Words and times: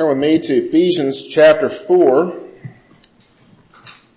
Turn 0.00 0.08
with 0.08 0.16
me 0.16 0.38
to 0.38 0.54
Ephesians 0.54 1.26
chapter 1.26 1.68
4 1.68 2.34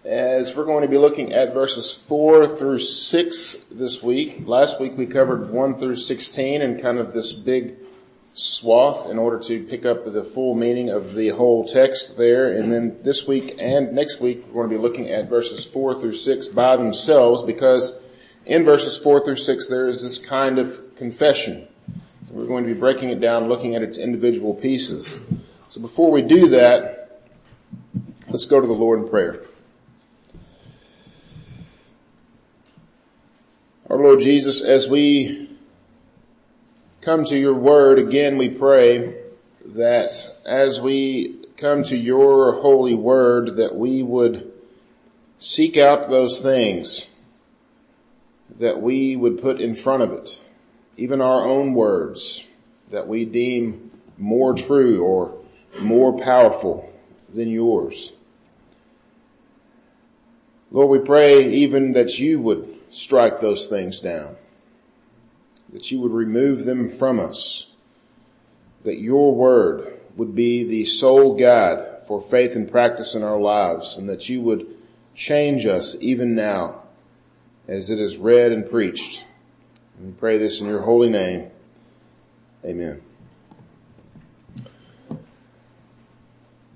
as 0.05 0.55
we're 0.55 0.63
going 0.63 0.83
to 0.83 0.87
be 0.87 0.97
looking 0.97 1.33
at 1.33 1.53
verses 1.53 1.93
4 1.93 2.57
through 2.57 2.79
6 2.79 3.55
this 3.69 4.01
week. 4.01 4.43
Last 4.47 4.79
week 4.79 4.93
we 4.95 5.05
covered 5.05 5.49
1 5.49 5.79
through 5.79 5.97
16 5.97 6.61
and 6.61 6.81
kind 6.81 6.99
of 6.99 7.11
this 7.11 7.33
big 7.33 7.75
swath 8.31 9.09
in 9.09 9.19
order 9.19 9.37
to 9.39 9.61
pick 9.65 9.85
up 9.85 10.05
the 10.05 10.23
full 10.23 10.55
meaning 10.55 10.89
of 10.89 11.15
the 11.15 11.31
whole 11.31 11.65
text 11.67 12.15
there. 12.15 12.53
And 12.53 12.71
then 12.71 12.99
this 13.03 13.27
week 13.27 13.57
and 13.59 13.91
next 13.91 14.21
week 14.21 14.45
we're 14.47 14.65
going 14.65 14.69
to 14.69 14.77
be 14.77 14.81
looking 14.81 15.09
at 15.09 15.27
verses 15.27 15.65
4 15.65 15.99
through 15.99 16.15
6 16.15 16.47
by 16.47 16.77
themselves 16.77 17.43
because 17.43 17.99
in 18.45 18.63
verses 18.63 18.97
4 18.97 19.25
through 19.25 19.35
6 19.35 19.67
there 19.67 19.89
is 19.89 20.01
this 20.01 20.17
kind 20.17 20.59
of 20.59 20.95
confession. 20.95 21.67
We're 22.29 22.47
going 22.47 22.63
to 22.63 22.73
be 22.73 22.79
breaking 22.79 23.09
it 23.09 23.19
down, 23.19 23.49
looking 23.49 23.75
at 23.75 23.81
its 23.83 23.97
individual 23.97 24.53
pieces. 24.53 25.19
So 25.73 25.81
before 25.81 26.11
we 26.11 26.21
do 26.21 26.49
that, 26.49 27.19
let's 28.29 28.45
go 28.45 28.61
to 28.61 28.67
the 28.67 28.73
Lord 28.73 28.99
in 28.99 29.09
prayer. 29.09 29.43
Our 33.89 33.97
Lord 33.97 34.19
Jesus, 34.19 34.61
as 34.61 34.87
we 34.87 35.49
come 37.01 37.25
to 37.25 37.39
your 37.39 37.55
word 37.55 37.97
again, 37.97 38.37
we 38.37 38.49
pray 38.49 39.15
that 39.65 40.43
as 40.45 40.79
we 40.79 41.37
come 41.57 41.81
to 41.85 41.97
your 41.97 42.61
holy 42.61 42.93
word, 42.93 43.55
that 43.55 43.75
we 43.75 44.03
would 44.03 44.53
seek 45.39 45.75
out 45.75 46.07
those 46.07 46.39
things 46.39 47.09
that 48.59 48.79
we 48.79 49.15
would 49.15 49.41
put 49.41 49.59
in 49.59 49.73
front 49.73 50.03
of 50.03 50.11
it, 50.11 50.39
even 50.97 51.19
our 51.19 51.43
own 51.43 51.73
words 51.73 52.47
that 52.91 53.07
we 53.07 53.25
deem 53.25 53.89
more 54.19 54.53
true 54.53 55.01
or 55.01 55.42
more 55.79 56.17
powerful 56.17 56.91
than 57.33 57.49
yours. 57.49 58.13
Lord, 60.71 60.89
we 60.89 61.05
pray 61.05 61.47
even 61.47 61.93
that 61.93 62.17
you 62.19 62.39
would 62.39 62.79
strike 62.89 63.39
those 63.41 63.67
things 63.67 63.99
down, 63.99 64.35
that 65.71 65.91
you 65.91 65.99
would 65.99 66.11
remove 66.11 66.65
them 66.65 66.89
from 66.89 67.19
us, 67.19 67.67
that 68.83 68.99
your 68.99 69.35
word 69.35 69.99
would 70.15 70.35
be 70.35 70.63
the 70.63 70.85
sole 70.85 71.35
guide 71.35 72.05
for 72.07 72.21
faith 72.21 72.55
and 72.55 72.69
practice 72.69 73.15
in 73.15 73.23
our 73.23 73.39
lives, 73.39 73.97
and 73.97 74.09
that 74.09 74.29
you 74.29 74.41
would 74.41 74.67
change 75.15 75.65
us 75.65 75.95
even 75.99 76.35
now 76.35 76.81
as 77.67 77.89
it 77.89 77.99
is 77.99 78.17
read 78.17 78.51
and 78.51 78.69
preached. 78.69 79.25
And 79.97 80.07
we 80.07 80.13
pray 80.13 80.37
this 80.37 80.59
in 80.59 80.67
your 80.67 80.81
holy 80.81 81.09
name. 81.09 81.49
Amen. 82.65 83.01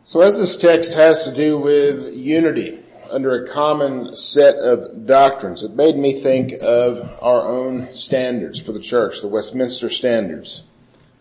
So 0.07 0.21
as 0.21 0.37
this 0.37 0.55
text 0.55 0.93
has 0.93 1.25
to 1.25 1.35
do 1.35 1.57
with 1.57 2.15
unity 2.15 2.79
under 3.11 3.43
a 3.43 3.45
common 3.45 4.15
set 4.15 4.55
of 4.55 5.05
doctrines, 5.05 5.63
it 5.63 5.75
made 5.75 5.97
me 5.97 6.13
think 6.13 6.53
of 6.61 7.01
our 7.21 7.45
own 7.45 7.91
standards 7.91 8.57
for 8.57 8.71
the 8.71 8.79
church, 8.79 9.19
the 9.19 9.27
Westminster 9.27 9.89
Standards. 9.89 10.63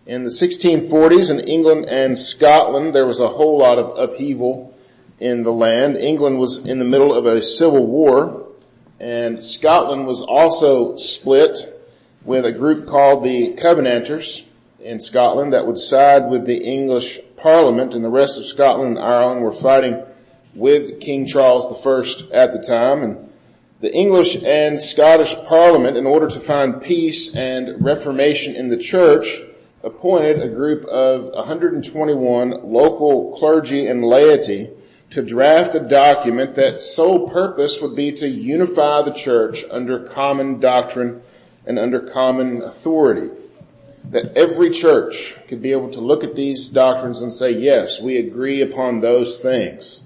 In 0.07 0.23
the 0.23 0.31
1640s 0.31 1.33
in 1.33 1.41
England 1.41 1.87
and 1.87 2.17
Scotland, 2.17 2.95
there 2.95 3.07
was 3.07 3.19
a 3.19 3.31
whole 3.31 3.59
lot 3.59 3.81
of 3.81 3.98
upheaval 3.98 4.73
in 5.19 5.42
the 5.42 5.53
land. 5.53 5.97
England 5.97 6.39
was 6.39 6.59
in 6.59 6.79
the 6.79 6.84
middle 6.84 7.12
of 7.12 7.27
a 7.27 7.42
civil 7.42 7.89
war 7.89 8.47
and 9.01 9.42
Scotland 9.42 10.07
was 10.07 10.23
also 10.23 10.95
split 10.95 11.83
with 12.25 12.47
a 12.47 12.53
group 12.53 12.87
called 12.87 13.25
the 13.25 13.55
Covenanters 13.55 14.45
in 14.79 15.01
Scotland 15.01 15.53
that 15.53 15.67
would 15.67 15.77
side 15.77 16.31
with 16.31 16.47
the 16.47 16.59
English 16.59 17.19
Parliament 17.37 17.95
and 17.95 18.05
the 18.05 18.09
rest 18.09 18.39
of 18.39 18.47
Scotland 18.47 18.97
and 18.97 19.06
Ireland 19.06 19.42
were 19.42 19.53
fighting 19.53 20.03
with 20.55 21.01
King 21.01 21.27
Charles 21.27 21.67
I 21.67 22.34
at 22.34 22.53
the 22.53 22.65
time. 22.67 23.03
And 23.03 23.31
the 23.81 23.95
English 23.95 24.42
and 24.42 24.81
Scottish 24.81 25.34
Parliament 25.47 25.97
in 25.97 26.07
order 26.07 26.29
to 26.29 26.41
find 26.41 26.83
peace 26.83 27.35
and 27.35 27.85
reformation 27.85 28.57
in 28.57 28.69
the 28.69 28.79
church 28.79 29.42
appointed 29.83 30.42
a 30.42 30.48
group 30.48 30.85
of 30.86 31.33
121 31.35 32.73
local 32.73 33.36
clergy 33.39 33.86
and 33.86 34.05
laity 34.05 34.70
to 35.11 35.23
draft 35.23 35.74
a 35.74 35.80
document 35.80 36.55
that 36.57 36.80
sole 36.80 37.30
purpose 37.30 37.80
would 37.80 37.95
be 37.95 38.11
to 38.13 38.29
unify 38.29 39.03
the 39.03 39.13
church 39.13 39.64
under 39.70 40.01
common 40.01 40.58
doctrine 40.58 41.23
and 41.67 41.79
under 41.79 42.01
common 42.01 42.63
authority 42.63 43.30
that 44.11 44.36
every 44.36 44.70
church 44.70 45.36
could 45.48 45.61
be 45.61 45.72
able 45.72 45.90
to 45.92 46.00
look 46.00 46.22
at 46.22 46.36
these 46.36 46.68
doctrines 46.68 47.22
and 47.22 47.33
say, 47.33 47.50
yes, 47.50 48.00
we 48.00 48.18
agree 48.18 48.62
upon 48.62 49.00
those 49.00 49.39
things. 49.39 50.02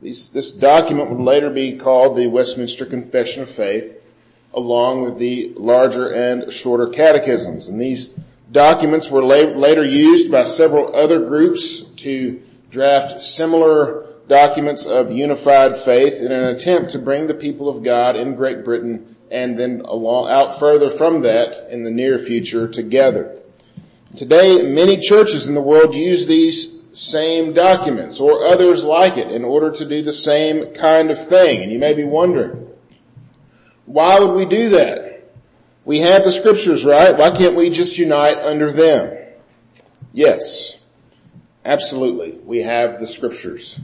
These, 0.00 0.30
this 0.30 0.50
document 0.50 1.10
would 1.10 1.24
later 1.24 1.50
be 1.50 1.76
called 1.76 2.16
the 2.16 2.26
Westminster 2.26 2.86
Confession 2.86 3.42
of 3.42 3.50
Faith, 3.50 4.00
along 4.52 5.02
with 5.02 5.18
the 5.18 5.52
larger 5.56 6.08
and 6.08 6.52
shorter 6.52 6.86
catechisms. 6.86 7.68
And 7.68 7.80
these 7.80 8.10
documents 8.50 9.10
were 9.10 9.22
la- 9.22 9.58
later 9.58 9.84
used 9.84 10.30
by 10.30 10.44
several 10.44 10.94
other 10.94 11.20
groups 11.20 11.80
to 11.80 12.40
draft 12.70 13.20
similar 13.20 14.06
documents 14.28 14.86
of 14.86 15.12
unified 15.12 15.76
faith 15.76 16.20
in 16.20 16.32
an 16.32 16.44
attempt 16.44 16.90
to 16.90 16.98
bring 16.98 17.26
the 17.26 17.34
people 17.34 17.68
of 17.68 17.82
God 17.82 18.16
in 18.16 18.34
Great 18.34 18.64
Britain 18.64 19.13
and 19.30 19.58
then 19.58 19.80
along, 19.80 20.30
out 20.30 20.58
further 20.58 20.90
from 20.90 21.22
that 21.22 21.70
in 21.70 21.82
the 21.84 21.90
near 21.90 22.18
future 22.18 22.68
together. 22.68 23.40
Today, 24.16 24.62
many 24.62 24.96
churches 24.98 25.48
in 25.48 25.54
the 25.54 25.60
world 25.60 25.94
use 25.94 26.26
these 26.26 26.78
same 26.92 27.52
documents 27.52 28.20
or 28.20 28.44
others 28.44 28.84
like 28.84 29.16
it 29.16 29.30
in 29.30 29.44
order 29.44 29.70
to 29.72 29.84
do 29.84 30.02
the 30.02 30.12
same 30.12 30.72
kind 30.74 31.10
of 31.10 31.28
thing. 31.28 31.62
And 31.62 31.72
you 31.72 31.78
may 31.78 31.94
be 31.94 32.04
wondering, 32.04 32.68
why 33.86 34.20
would 34.20 34.34
we 34.34 34.44
do 34.44 34.70
that? 34.70 35.32
We 35.84 35.98
have 36.00 36.24
the 36.24 36.32
scriptures, 36.32 36.84
right? 36.84 37.16
Why 37.16 37.30
can't 37.30 37.56
we 37.56 37.70
just 37.70 37.98
unite 37.98 38.38
under 38.38 38.72
them? 38.72 39.18
Yes, 40.12 40.78
absolutely. 41.64 42.38
We 42.44 42.62
have 42.62 43.00
the 43.00 43.06
scriptures 43.06 43.80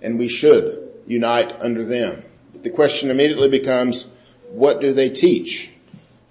and 0.00 0.18
we 0.18 0.28
should 0.28 0.90
unite 1.06 1.52
under 1.60 1.84
them. 1.84 2.22
But 2.52 2.62
the 2.62 2.70
question 2.70 3.10
immediately 3.10 3.48
becomes, 3.48 4.08
what 4.52 4.80
do 4.80 4.92
they 4.92 5.08
teach? 5.08 5.70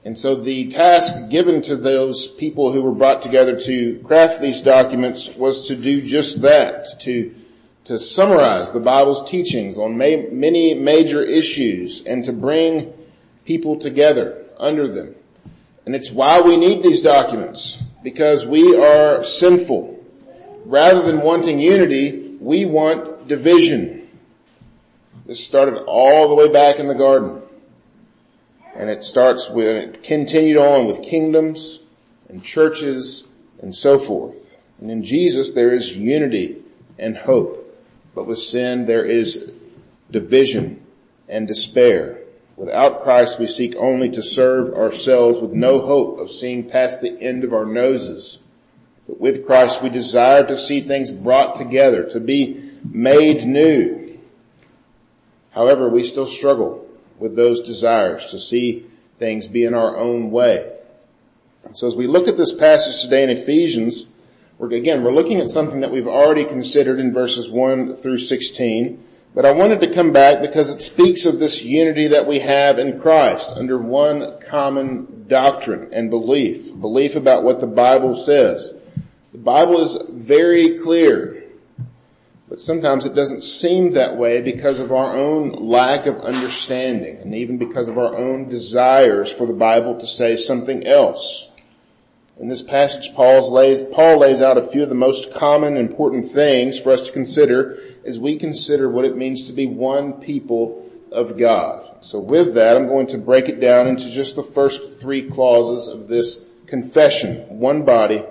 And 0.04 0.18
so 0.18 0.36
the 0.36 0.68
task 0.68 1.30
given 1.30 1.62
to 1.64 1.76
those 1.76 2.28
people 2.28 2.72
who 2.72 2.82
were 2.82 2.94
brought 2.94 3.22
together 3.22 3.60
to 3.62 4.00
craft 4.04 4.42
these 4.42 4.62
documents 4.62 5.36
was 5.36 5.68
to 5.68 5.76
do 5.76 6.02
just 6.02 6.42
that, 6.42 6.88
to, 7.02 7.36
to 7.86 8.00
summarize 8.00 8.72
the 8.72 8.80
Bible's 8.80 9.30
teachings 9.30 9.78
on 9.78 9.98
ma- 9.98 10.30
many 10.32 10.74
major 10.74 11.22
issues 11.22 12.04
and 12.04 12.26
to 12.26 12.34
bring 12.34 12.94
people 13.46 13.78
together 13.78 14.46
under 14.58 14.88
them. 14.88 15.16
And 15.86 15.96
it's 15.96 16.12
why 16.12 16.42
we 16.42 16.58
need 16.58 16.82
these 16.82 17.02
documents, 17.02 17.82
because 18.04 18.46
we 18.46 18.76
are 18.76 19.24
sinful. 19.24 20.04
Rather 20.66 21.02
than 21.04 21.22
wanting 21.22 21.60
unity, 21.60 22.38
we 22.40 22.66
want 22.66 23.28
division. 23.28 24.08
This 25.26 25.44
started 25.44 25.84
all 25.86 26.30
the 26.30 26.36
way 26.36 26.52
back 26.52 26.80
in 26.80 26.88
the 26.88 26.96
garden. 26.96 27.42
And 28.76 28.90
it 28.90 29.04
starts 29.04 29.50
with, 29.50 29.68
it 29.68 30.04
continued 30.04 30.58
on 30.58 30.88
with 30.88 31.04
kingdoms 31.04 31.82
and 32.30 32.44
churches 32.44 33.28
and 33.62 33.74
so 33.74 33.98
forth. 33.98 34.56
And 34.80 34.90
in 34.90 35.04
Jesus 35.04 35.52
there 35.52 35.74
is 35.74 35.96
unity 35.96 36.58
and 36.98 37.18
hope. 37.18 37.58
But 38.16 38.28
with 38.28 38.40
sin 38.40 38.86
there 38.86 39.06
is 39.06 39.52
division 40.10 40.82
and 41.28 41.48
despair. 41.48 42.20
Without 42.56 43.04
Christ 43.04 43.40
we 43.40 43.48
seek 43.48 43.76
only 43.76 44.10
to 44.12 44.24
serve 44.24 44.74
ourselves 44.74 45.40
with 45.40 45.52
no 45.52 45.82
hope 45.82 46.20
of 46.20 46.32
seeing 46.32 46.70
past 46.70 47.02
the 47.02 47.22
end 47.22 47.44
of 47.44 47.54
our 47.54 47.66
noses. 47.66 48.40
But 49.08 49.20
with 49.20 49.46
Christ 49.46 49.82
we 49.82 49.90
desire 49.90 50.46
to 50.48 50.58
see 50.58 50.82
things 50.82 51.12
brought 51.12 51.56
together, 51.56 52.04
to 52.10 52.20
be 52.20 52.72
made 52.84 53.46
new. 53.46 54.20
However, 55.52 55.90
we 55.90 56.04
still 56.04 56.28
struggle 56.28 56.88
with 57.22 57.36
those 57.36 57.62
desires 57.62 58.32
to 58.32 58.40
see 58.40 58.86
things 59.20 59.48
be 59.48 59.64
in 59.64 59.74
our 59.74 59.96
own 59.96 60.32
way. 60.32 60.74
So 61.74 61.88
as 61.88 61.96
we 61.96 62.08
look 62.08 62.28
at 62.28 62.36
this 62.36 62.52
passage 62.52 63.02
today 63.02 63.24
in 63.24 63.30
Ephesians, 63.30 64.08
we're, 64.58 64.74
again, 64.74 65.04
we're 65.04 65.14
looking 65.14 65.40
at 65.40 65.48
something 65.48 65.82
that 65.82 65.92
we've 65.92 66.08
already 66.08 66.44
considered 66.44 67.00
in 67.00 67.14
verses 67.14 67.48
1 67.48 67.98
through 67.98 68.18
16, 68.18 69.02
but 69.34 69.46
I 69.46 69.52
wanted 69.52 69.80
to 69.82 69.94
come 69.94 70.12
back 70.12 70.42
because 70.42 70.70
it 70.70 70.82
speaks 70.82 71.26
of 71.26 71.40
this 71.40 71.64
unity 71.64 72.08
that 72.08 72.28
we 72.28 72.40
have 72.40 72.80
in 72.80 73.00
Christ 73.00 73.56
under 73.56 73.78
one 73.78 74.40
common 74.42 75.26
doctrine 75.28 75.94
and 75.94 76.10
belief, 76.10 76.78
belief 76.82 77.16
about 77.16 77.44
what 77.44 77.62
the 77.62 77.68
Bible 77.68 78.16
says. 78.16 78.74
The 79.32 79.38
Bible 79.38 79.80
is 79.82 79.98
very 80.10 80.80
clear 80.80 81.41
but 82.52 82.60
sometimes 82.60 83.06
it 83.06 83.16
doesn't 83.16 83.44
seem 83.44 83.94
that 83.94 84.18
way 84.18 84.42
because 84.42 84.80
of 84.80 84.92
our 84.92 85.16
own 85.16 85.52
lack 85.52 86.06
of 86.06 86.18
understanding 86.18 87.16
and 87.20 87.34
even 87.34 87.58
because 87.58 87.88
of 87.88 87.98
our 87.98 88.14
own 88.14 88.50
desires 88.50 89.32
for 89.32 89.48
the 89.48 89.54
Bible 89.54 89.98
to 89.98 90.06
say 90.06 90.36
something 90.36 90.86
else. 90.86 91.50
In 92.38 92.50
this 92.50 92.62
passage, 92.62 93.16
Paul's 93.16 93.50
lays, 93.50 93.82
Paul 93.82 94.20
lays 94.20 94.42
out 94.42 94.58
a 94.58 94.68
few 94.68 94.84
of 94.84 94.90
the 94.90 94.96
most 94.96 95.34
common 95.34 95.78
important 95.78 96.28
things 96.28 96.78
for 96.78 96.92
us 96.92 97.04
to 97.04 97.14
consider 97.14 97.80
as 98.06 98.20
we 98.20 98.38
consider 98.38 98.90
what 98.90 99.06
it 99.06 99.16
means 99.16 99.46
to 99.46 99.54
be 99.54 99.66
one 99.66 100.20
people 100.20 100.92
of 101.10 101.38
God. 101.38 102.04
So 102.04 102.20
with 102.20 102.56
that, 102.56 102.76
I'm 102.76 102.90
going 102.90 103.08
to 103.08 103.18
break 103.18 103.48
it 103.48 103.62
down 103.62 103.88
into 103.88 104.12
just 104.12 104.36
the 104.36 104.44
first 104.44 105.00
three 105.00 105.30
clauses 105.30 105.88
of 105.88 106.10
this 106.10 106.46
confession. 106.68 107.60
One 107.60 107.86
body, 107.86 108.26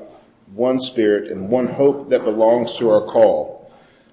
one 0.52 0.78
spirit, 0.78 1.32
and 1.32 1.48
one 1.48 1.68
hope 1.68 2.10
that 2.10 2.24
belongs 2.24 2.76
to 2.76 2.90
our 2.90 3.06
call. 3.06 3.59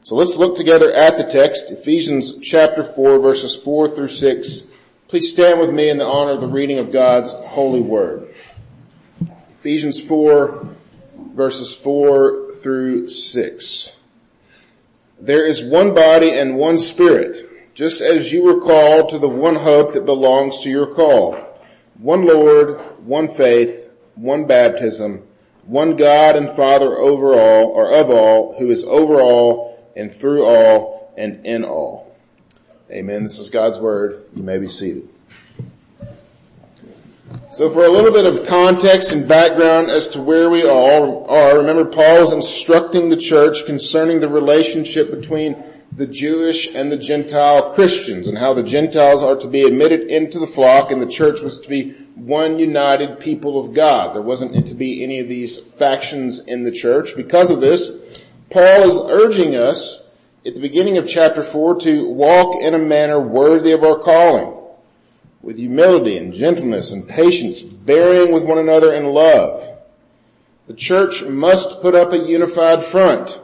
So 0.08 0.16
let's 0.16 0.38
look 0.38 0.56
together 0.56 0.94
at 0.94 1.18
the 1.18 1.26
text, 1.26 1.70
Ephesians 1.70 2.36
chapter 2.42 2.82
4 2.82 3.20
verses 3.20 3.58
4 3.58 3.90
through 3.90 4.08
6. 4.08 4.64
Please 5.10 5.30
stand 5.30 5.60
with 5.60 5.70
me 5.74 5.90
in 5.90 5.98
the 5.98 6.06
honor 6.06 6.32
of 6.32 6.40
the 6.40 6.48
reading 6.48 6.80
of 6.80 6.94
God's 6.94 7.34
holy 7.34 7.82
word. 7.82 8.34
Ephesians 9.60 10.02
4 10.02 10.66
verses 11.36 11.74
4 11.74 12.54
through 12.54 13.10
6. 13.10 13.98
There 15.20 15.46
is 15.46 15.62
one 15.62 15.94
body 15.94 16.32
and 16.32 16.56
one 16.56 16.78
spirit, 16.78 17.76
just 17.76 18.00
as 18.00 18.32
you 18.32 18.44
were 18.46 18.62
called 18.62 19.10
to 19.10 19.20
the 19.20 19.28
one 19.28 19.56
hope 19.56 19.92
that 19.92 20.06
belongs 20.06 20.62
to 20.62 20.70
your 20.70 20.88
call. 20.88 21.34
One 21.96 22.26
Lord, 22.26 22.80
one 23.06 23.28
faith, 23.28 23.90
one 24.16 24.48
baptism, 24.48 25.28
one 25.66 25.98
God 25.98 26.38
and 26.38 26.50
Father 26.50 26.98
over 26.98 27.34
all, 27.34 27.66
or 27.66 27.92
of 27.92 28.10
all, 28.10 28.58
who 28.58 28.70
is 28.70 28.86
over 28.86 29.20
all 29.20 29.67
and 29.98 30.14
through 30.14 30.46
all 30.46 31.14
and 31.18 31.46
in 31.46 31.66
all. 31.66 32.16
Amen. 32.90 33.24
This 33.24 33.40
is 33.40 33.50
God's 33.50 33.80
word. 33.80 34.24
You 34.34 34.44
may 34.44 34.60
be 34.60 34.68
seated. 34.68 35.10
So 37.52 37.70
for 37.70 37.86
a 37.86 37.90
little 37.90 38.12
bit 38.12 38.26
of 38.26 38.48
context 38.48 39.12
and 39.12 39.28
background 39.28 39.90
as 39.90 40.08
to 40.10 40.22
where 40.22 40.50
we 40.50 40.64
all 40.68 41.30
are, 41.30 41.58
remember 41.58 41.86
Paul 41.86 42.24
is 42.24 42.32
instructing 42.32 43.10
the 43.10 43.18
church 43.18 43.66
concerning 43.66 44.20
the 44.20 44.30
relationship 44.30 45.10
between 45.10 45.62
the 45.92 46.06
Jewish 46.06 46.74
and 46.76 46.92
the 46.92 46.98
Gentile 46.98 47.74
Christians 47.74 48.28
and 48.28 48.38
how 48.38 48.54
the 48.54 48.64
Gentiles 48.64 49.24
are 49.24 49.36
to 49.38 49.48
be 49.48 49.64
admitted 49.64 50.12
into 50.12 50.40
the 50.40 50.48
flock 50.48 50.92
and 50.92 51.02
the 51.02 51.08
church 51.08 51.42
was 51.42 51.60
to 51.62 51.68
be 51.68 51.94
one 52.16 52.60
united 52.60 53.20
people 53.20 53.60
of 53.60 53.74
God. 53.74 54.14
There 54.14 54.22
wasn't 54.22 54.68
to 54.68 54.76
be 54.76 55.04
any 55.04 55.20
of 55.20 55.28
these 55.28 55.60
factions 55.60 56.46
in 56.46 56.64
the 56.64 56.72
church. 56.72 57.16
Because 57.16 57.50
of 57.50 57.62
this, 57.62 57.92
Paul 58.50 58.84
is 58.84 59.00
urging 59.10 59.56
us 59.56 60.04
at 60.46 60.56
the 60.56 60.62
beginning 60.62 60.98
of 60.98 61.08
chapter 61.08 61.44
4 61.44 61.80
to 61.82 62.08
walk 62.08 62.62
in 62.62 62.74
a 62.74 62.80
manner 62.80 63.20
worthy 63.20 63.74
of 63.74 63.84
our 63.84 64.00
calling 64.00 64.54
with 65.42 65.58
humility 65.58 66.18
and 66.18 66.34
gentleness 66.34 66.92
and 66.92 67.08
patience, 67.08 67.62
bearing 67.62 68.32
with 68.32 68.46
one 68.46 68.58
another 68.58 68.94
in 68.94 69.06
love. 69.06 69.78
The 70.68 70.74
church 70.74 71.24
must 71.24 71.82
put 71.82 71.96
up 71.96 72.14
a 72.14 72.18
unified 72.18 72.84
front 72.84 73.40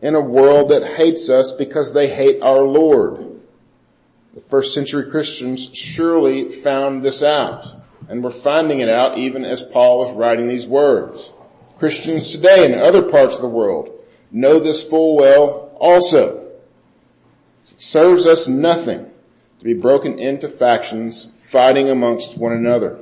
in 0.00 0.14
a 0.14 0.20
world 0.20 0.70
that 0.70 0.96
hates 0.96 1.28
us 1.28 1.52
because 1.52 1.92
they 1.92 2.08
hate 2.08 2.40
our 2.42 2.62
Lord. 2.62 3.40
The 4.34 4.40
first 4.40 4.74
century 4.74 5.10
Christians 5.10 5.70
surely 5.74 6.50
found 6.50 7.02
this 7.02 7.22
out 7.22 7.66
and 8.08 8.22
were 8.22 8.30
finding 8.30 8.80
it 8.80 8.88
out 8.88 9.18
even 9.18 9.44
as 9.44 9.62
Paul 9.62 9.98
was 9.98 10.12
writing 10.12 10.48
these 10.48 10.66
words. 10.66 11.32
Christians 11.78 12.30
today 12.32 12.64
in 12.64 12.78
other 12.78 13.02
parts 13.02 13.36
of 13.36 13.42
the 13.42 13.48
world 13.48 13.95
know 14.30 14.58
this 14.58 14.82
full 14.82 15.16
well 15.16 15.76
also. 15.78 16.44
It 17.64 17.80
serves 17.80 18.26
us 18.26 18.46
nothing 18.46 19.10
to 19.58 19.64
be 19.64 19.74
broken 19.74 20.18
into 20.18 20.48
factions 20.48 21.32
fighting 21.44 21.90
amongst 21.90 22.36
one 22.36 22.52
another. 22.52 22.98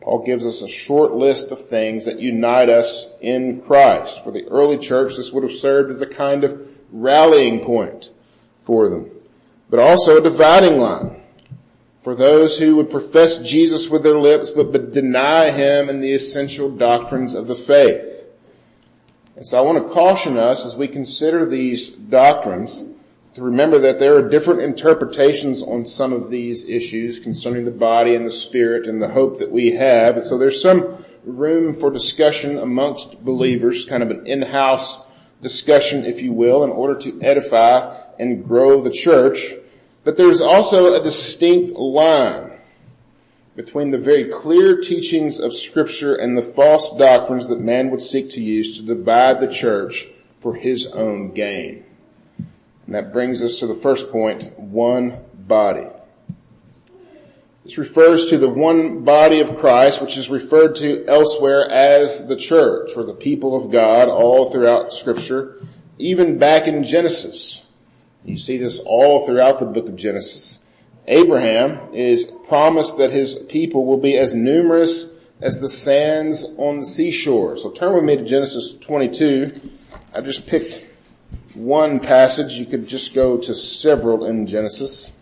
Paul 0.00 0.24
gives 0.24 0.46
us 0.46 0.62
a 0.62 0.68
short 0.68 1.14
list 1.14 1.50
of 1.50 1.66
things 1.68 2.04
that 2.04 2.20
unite 2.20 2.68
us 2.68 3.12
in 3.20 3.60
Christ. 3.62 4.22
For 4.22 4.30
the 4.30 4.46
early 4.46 4.78
church, 4.78 5.16
this 5.16 5.32
would 5.32 5.42
have 5.42 5.52
served 5.52 5.90
as 5.90 6.00
a 6.00 6.06
kind 6.06 6.44
of 6.44 6.68
rallying 6.92 7.64
point 7.64 8.10
for 8.64 8.88
them, 8.88 9.10
but 9.68 9.80
also 9.80 10.18
a 10.18 10.22
dividing 10.22 10.78
line 10.78 11.20
for 12.06 12.14
those 12.14 12.56
who 12.56 12.76
would 12.76 12.88
profess 12.88 13.38
Jesus 13.38 13.90
with 13.90 14.04
their 14.04 14.20
lips 14.20 14.52
but, 14.52 14.70
but 14.70 14.92
deny 14.92 15.50
him 15.50 15.88
in 15.88 16.00
the 16.00 16.12
essential 16.12 16.70
doctrines 16.70 17.34
of 17.34 17.48
the 17.48 17.54
faith. 17.56 18.25
And 19.36 19.46
so 19.46 19.58
I 19.58 19.60
want 19.60 19.86
to 19.86 19.92
caution 19.92 20.38
us 20.38 20.64
as 20.64 20.76
we 20.76 20.88
consider 20.88 21.44
these 21.44 21.90
doctrines 21.90 22.82
to 23.34 23.42
remember 23.42 23.78
that 23.80 23.98
there 23.98 24.16
are 24.16 24.26
different 24.26 24.62
interpretations 24.62 25.62
on 25.62 25.84
some 25.84 26.14
of 26.14 26.30
these 26.30 26.66
issues 26.66 27.20
concerning 27.20 27.66
the 27.66 27.70
body 27.70 28.14
and 28.14 28.24
the 28.24 28.30
spirit 28.30 28.86
and 28.86 29.00
the 29.00 29.08
hope 29.08 29.38
that 29.40 29.52
we 29.52 29.72
have. 29.72 30.16
And 30.16 30.24
so 30.24 30.38
there's 30.38 30.62
some 30.62 31.04
room 31.22 31.74
for 31.74 31.90
discussion 31.90 32.56
amongst 32.56 33.22
believers, 33.22 33.84
kind 33.84 34.02
of 34.02 34.10
an 34.10 34.26
in-house 34.26 35.02
discussion, 35.42 36.06
if 36.06 36.22
you 36.22 36.32
will, 36.32 36.64
in 36.64 36.70
order 36.70 36.98
to 37.00 37.20
edify 37.20 37.94
and 38.18 38.42
grow 38.42 38.82
the 38.82 38.90
church. 38.90 39.52
But 40.02 40.16
there's 40.16 40.40
also 40.40 40.94
a 40.94 41.02
distinct 41.02 41.72
line 41.72 42.45
between 43.56 43.90
the 43.90 43.98
very 43.98 44.26
clear 44.26 44.78
teachings 44.80 45.40
of 45.40 45.54
scripture 45.54 46.14
and 46.14 46.36
the 46.36 46.42
false 46.42 46.94
doctrines 46.96 47.48
that 47.48 47.58
man 47.58 47.90
would 47.90 48.02
seek 48.02 48.30
to 48.30 48.42
use 48.42 48.76
to 48.76 48.84
divide 48.84 49.40
the 49.40 49.50
church 49.50 50.08
for 50.40 50.54
his 50.54 50.86
own 50.88 51.32
gain. 51.32 51.82
And 52.84 52.94
that 52.94 53.14
brings 53.14 53.42
us 53.42 53.58
to 53.60 53.66
the 53.66 53.74
first 53.74 54.12
point, 54.12 54.56
one 54.58 55.18
body. 55.34 55.86
This 57.64 57.78
refers 57.78 58.26
to 58.26 58.38
the 58.38 58.48
one 58.48 59.02
body 59.02 59.40
of 59.40 59.56
Christ, 59.56 60.00
which 60.00 60.16
is 60.16 60.28
referred 60.28 60.76
to 60.76 61.04
elsewhere 61.08 61.68
as 61.68 62.28
the 62.28 62.36
church 62.36 62.92
or 62.96 63.02
the 63.02 63.14
people 63.14 63.56
of 63.56 63.72
God 63.72 64.08
all 64.08 64.52
throughout 64.52 64.92
scripture, 64.92 65.66
even 65.98 66.38
back 66.38 66.68
in 66.68 66.84
Genesis. 66.84 67.66
You 68.24 68.36
see 68.36 68.58
this 68.58 68.80
all 68.80 69.26
throughout 69.26 69.58
the 69.58 69.66
book 69.66 69.88
of 69.88 69.96
Genesis. 69.96 70.60
Abraham 71.08 71.92
is 71.94 72.30
promised 72.48 72.98
that 72.98 73.10
his 73.10 73.34
people 73.34 73.84
will 73.84 73.98
be 73.98 74.16
as 74.16 74.34
numerous 74.34 75.12
as 75.40 75.60
the 75.60 75.68
sands 75.68 76.44
on 76.56 76.80
the 76.80 76.86
seashore. 76.86 77.56
So 77.56 77.70
turn 77.70 77.94
with 77.94 78.04
me 78.04 78.16
to 78.16 78.24
Genesis 78.24 78.74
22. 78.74 79.60
I 80.14 80.20
just 80.20 80.46
picked 80.46 80.84
one 81.54 82.00
passage. 82.00 82.54
You 82.54 82.66
could 82.66 82.86
just 82.86 83.14
go 83.14 83.36
to 83.38 83.54
several 83.54 84.24
in 84.24 84.46
Genesis. 84.46 85.12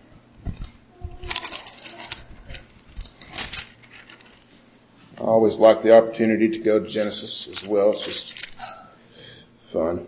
I 5.19 5.27
always 5.27 5.59
like 5.59 5.83
the 5.83 5.97
opportunity 5.97 6.49
to 6.51 6.59
go 6.59 6.79
to 6.81 6.87
Genesis 6.87 7.49
as 7.49 7.67
well. 7.67 7.91
It's 7.91 8.05
just 8.05 8.55
fun. 9.73 10.07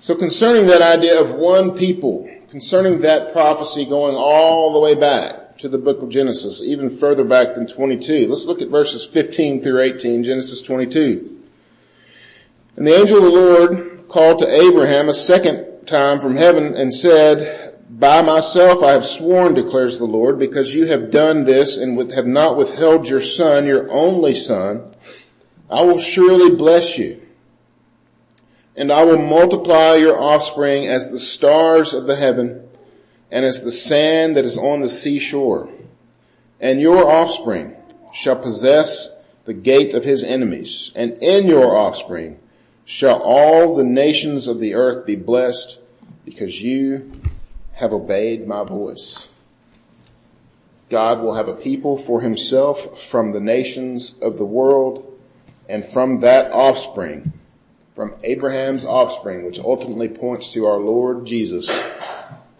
So 0.00 0.14
concerning 0.14 0.66
that 0.68 0.80
idea 0.80 1.20
of 1.20 1.30
one 1.30 1.76
people, 1.76 2.28
concerning 2.50 3.00
that 3.00 3.32
prophecy 3.32 3.84
going 3.84 4.16
all 4.16 4.72
the 4.72 4.80
way 4.80 4.94
back 4.94 5.56
to 5.58 5.68
the 5.68 5.78
book 5.78 6.02
of 6.02 6.08
Genesis, 6.08 6.62
even 6.62 6.90
further 6.90 7.24
back 7.24 7.54
than 7.54 7.66
22, 7.66 8.26
let's 8.28 8.46
look 8.46 8.60
at 8.60 8.68
verses 8.68 9.06
15 9.06 9.62
through 9.62 9.80
18, 9.80 10.24
Genesis 10.24 10.60
22. 10.62 11.38
And 12.76 12.86
the 12.86 12.98
angel 12.98 13.18
of 13.18 13.24
the 13.24 13.30
Lord 13.30 14.08
called 14.08 14.40
to 14.40 14.52
Abraham 14.52 15.08
a 15.08 15.14
second 15.14 15.86
time 15.86 16.18
from 16.18 16.36
heaven 16.36 16.74
and 16.74 16.92
said, 16.92 17.78
by 17.88 18.22
myself 18.22 18.82
I 18.82 18.92
have 18.92 19.04
sworn, 19.04 19.54
declares 19.54 19.98
the 19.98 20.06
Lord, 20.06 20.38
because 20.38 20.74
you 20.74 20.86
have 20.86 21.10
done 21.10 21.44
this 21.44 21.76
and 21.76 22.10
have 22.12 22.26
not 22.26 22.56
withheld 22.56 23.08
your 23.08 23.20
son, 23.20 23.66
your 23.66 23.90
only 23.92 24.34
son, 24.34 24.92
I 25.70 25.82
will 25.82 25.98
surely 25.98 26.56
bless 26.56 26.98
you. 26.98 27.20
And 28.76 28.92
I 28.92 29.04
will 29.04 29.18
multiply 29.18 29.96
your 29.96 30.20
offspring 30.20 30.86
as 30.86 31.10
the 31.10 31.18
stars 31.18 31.92
of 31.92 32.06
the 32.06 32.16
heaven 32.16 32.68
and 33.30 33.44
as 33.44 33.62
the 33.62 33.70
sand 33.70 34.36
that 34.36 34.44
is 34.44 34.56
on 34.56 34.80
the 34.80 34.88
seashore. 34.88 35.68
And 36.60 36.80
your 36.80 37.10
offspring 37.10 37.74
shall 38.12 38.36
possess 38.36 39.14
the 39.44 39.54
gate 39.54 39.94
of 39.94 40.04
his 40.04 40.22
enemies. 40.22 40.92
And 40.94 41.12
in 41.22 41.46
your 41.46 41.76
offspring 41.76 42.38
shall 42.84 43.20
all 43.22 43.76
the 43.76 43.84
nations 43.84 44.46
of 44.46 44.60
the 44.60 44.74
earth 44.74 45.06
be 45.06 45.16
blessed 45.16 45.78
because 46.24 46.62
you 46.62 47.20
have 47.74 47.92
obeyed 47.92 48.46
my 48.46 48.64
voice. 48.64 49.30
God 50.90 51.20
will 51.22 51.34
have 51.34 51.48
a 51.48 51.54
people 51.54 51.96
for 51.96 52.20
himself 52.20 53.00
from 53.00 53.32
the 53.32 53.40
nations 53.40 54.16
of 54.20 54.36
the 54.38 54.44
world 54.44 55.18
and 55.68 55.84
from 55.84 56.20
that 56.20 56.50
offspring, 56.50 57.32
from 57.94 58.14
Abraham's 58.22 58.84
offspring, 58.84 59.44
which 59.44 59.58
ultimately 59.58 60.08
points 60.08 60.52
to 60.52 60.66
our 60.66 60.78
Lord 60.78 61.26
Jesus, 61.26 61.68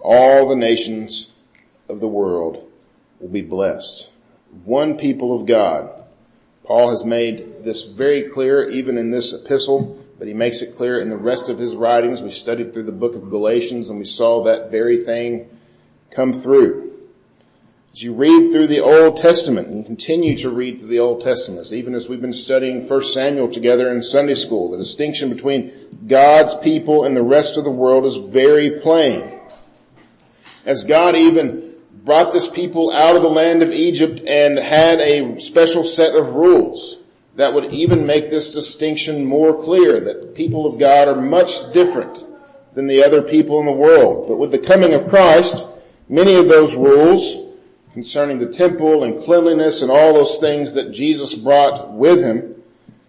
all 0.01 0.49
the 0.49 0.57
nations 0.57 1.33
of 1.89 2.01
the 2.01 2.09
world 2.09 2.69
will 3.19 3.29
be 3.29 3.43
blessed. 3.43 4.11
One 4.65 4.97
people 4.97 5.39
of 5.39 5.47
God. 5.47 5.97
Paul 6.65 6.91
has 6.91 7.05
made 7.05 7.65
this 7.65 7.85
very 7.85 8.29
clear 8.29 8.69
even 8.69 8.97
in 8.97 9.11
this 9.11 9.33
epistle 9.33 10.01
but 10.21 10.29
he 10.29 10.35
makes 10.35 10.61
it 10.61 10.77
clear 10.77 11.01
in 11.01 11.09
the 11.09 11.17
rest 11.17 11.49
of 11.49 11.59
his 11.59 11.75
writings. 11.75 12.21
We 12.21 12.31
studied 12.31 12.75
through 12.75 12.83
the 12.83 12.93
book 12.93 13.15
of 13.15 13.31
Galatians 13.31 13.89
and 13.89 13.99
we 13.99 14.05
saw 14.05 14.45
that 14.45 14.71
very 14.71 15.03
thing 15.03 15.49
come 16.11 16.35
through. 16.35 16.90
As 17.93 18.05
you 18.05 18.15
read 18.15 18.53
through 18.53 18.69
the 18.69 18.81
Old 18.81 19.17
Testament 19.17 19.67
and 19.67 19.85
continue 19.85 20.37
to 20.37 20.51
read 20.51 20.79
through 20.79 20.91
the 20.91 21.01
Old 21.01 21.23
Testament, 21.23 21.73
even 21.73 21.97
as 21.97 22.09
we've 22.09 22.21
been 22.21 22.33
studying 22.33 22.87
1 22.87 23.03
Samuel 23.03 23.51
together 23.51 23.91
in 23.91 24.01
Sunday 24.01 24.35
school, 24.35 24.71
the 24.71 24.79
distinction 24.79 25.29
between 25.29 25.73
God's 26.07 26.55
people 26.55 27.05
and 27.05 27.17
the 27.17 27.23
rest 27.23 27.57
of 27.57 27.65
the 27.65 27.71
world 27.71 28.05
is 28.07 28.15
very 28.15 28.79
plain. 28.79 29.41
As 30.65 30.85
God 30.85 31.17
even 31.17 31.75
brought 32.05 32.33
this 32.33 32.49
people 32.49 32.93
out 32.93 33.17
of 33.17 33.23
the 33.23 33.29
land 33.29 33.61
of 33.61 33.71
Egypt 33.71 34.21
and 34.21 34.57
had 34.57 35.01
a 35.01 35.41
special 35.41 35.83
set 35.83 36.15
of 36.15 36.35
rules 36.35 37.03
that 37.35 37.55
would 37.55 37.73
even 37.73 38.07
make 38.07 38.31
this 38.31 38.53
distinction 38.53 39.25
more 39.25 39.65
clear 39.65 39.99
that 39.99 40.21
the 40.21 40.29
people 40.29 40.65
of 40.65 40.79
God 40.79 41.09
are 41.09 41.21
much 41.21 41.73
different 41.73 42.25
than 42.75 42.87
the 42.87 43.03
other 43.03 43.21
people 43.21 43.59
in 43.59 43.67
the 43.67 43.73
world. 43.73 44.27
But 44.29 44.37
with 44.37 44.53
the 44.53 44.59
coming 44.59 44.95
of 44.95 45.09
Christ, 45.09 45.67
many 46.09 46.37
of 46.37 46.47
those 46.47 46.77
rules 46.77 47.50
concerning 48.01 48.39
the 48.39 48.49
temple 48.49 49.05
and 49.05 49.23
cleanliness 49.23 49.83
and 49.83 49.91
all 49.91 50.15
those 50.15 50.39
things 50.39 50.73
that 50.73 50.91
Jesus 50.91 51.35
brought 51.35 51.93
with 51.93 52.25
him, 52.25 52.55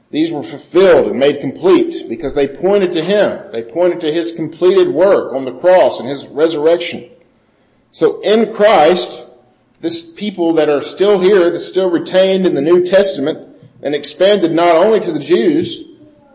these 0.09 0.33
were 0.33 0.43
fulfilled 0.43 1.07
and 1.07 1.17
made 1.17 1.39
complete 1.39 2.09
because 2.09 2.33
they 2.33 2.45
pointed 2.45 2.91
to 2.91 3.01
Him. 3.01 3.49
They 3.53 3.63
pointed 3.63 4.01
to 4.01 4.11
His 4.11 4.33
completed 4.33 4.89
work 4.89 5.31
on 5.31 5.45
the 5.45 5.57
cross 5.57 6.01
and 6.01 6.09
His 6.09 6.27
resurrection. 6.27 7.09
So 7.91 8.19
in 8.19 8.53
Christ, 8.53 9.25
this 9.79 10.11
people 10.11 10.55
that 10.55 10.67
are 10.67 10.81
still 10.81 11.21
here, 11.21 11.49
that's 11.49 11.65
still 11.65 11.89
retained 11.89 12.45
in 12.45 12.53
the 12.53 12.61
New 12.61 12.85
Testament 12.85 13.47
and 13.81 13.95
expanded 13.95 14.51
not 14.51 14.75
only 14.75 14.99
to 14.99 15.13
the 15.13 15.19
Jews, 15.19 15.83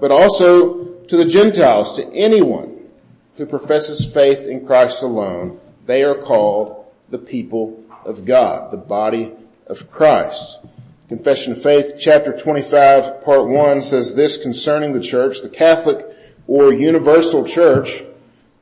but 0.01 0.11
also 0.11 0.85
to 1.09 1.17
the 1.19 1.27
Gentiles, 1.27 1.97
to 1.97 2.11
anyone 2.15 2.89
who 3.37 3.45
professes 3.45 4.11
faith 4.11 4.47
in 4.47 4.65
Christ 4.65 5.03
alone, 5.03 5.61
they 5.85 6.03
are 6.03 6.23
called 6.23 6.87
the 7.11 7.19
people 7.19 7.85
of 8.07 8.25
God, 8.25 8.71
the 8.71 8.77
body 8.77 9.33
of 9.67 9.91
Christ. 9.91 10.61
Confession 11.09 11.53
of 11.53 11.63
Faith, 11.63 11.97
chapter 12.01 12.33
25, 12.33 13.23
part 13.23 13.47
1 13.47 13.83
says 13.83 14.15
this 14.15 14.37
concerning 14.37 14.93
the 14.93 15.01
church, 15.01 15.43
the 15.43 15.49
Catholic 15.49 16.05
or 16.47 16.73
universal 16.73 17.45
church, 17.45 18.03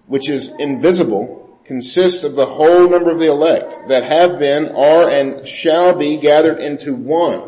which 0.06 0.28
is 0.28 0.54
invisible, 0.58 1.58
consists 1.64 2.24
of 2.24 2.34
the 2.34 2.46
whole 2.46 2.88
number 2.88 3.10
of 3.10 3.18
the 3.18 3.30
elect 3.30 3.88
that 3.88 4.04
have 4.04 4.38
been, 4.38 4.68
are, 4.68 5.08
and 5.08 5.46
shall 5.46 5.94
be 5.94 6.16
gathered 6.16 6.58
into 6.58 6.94
one, 6.94 7.42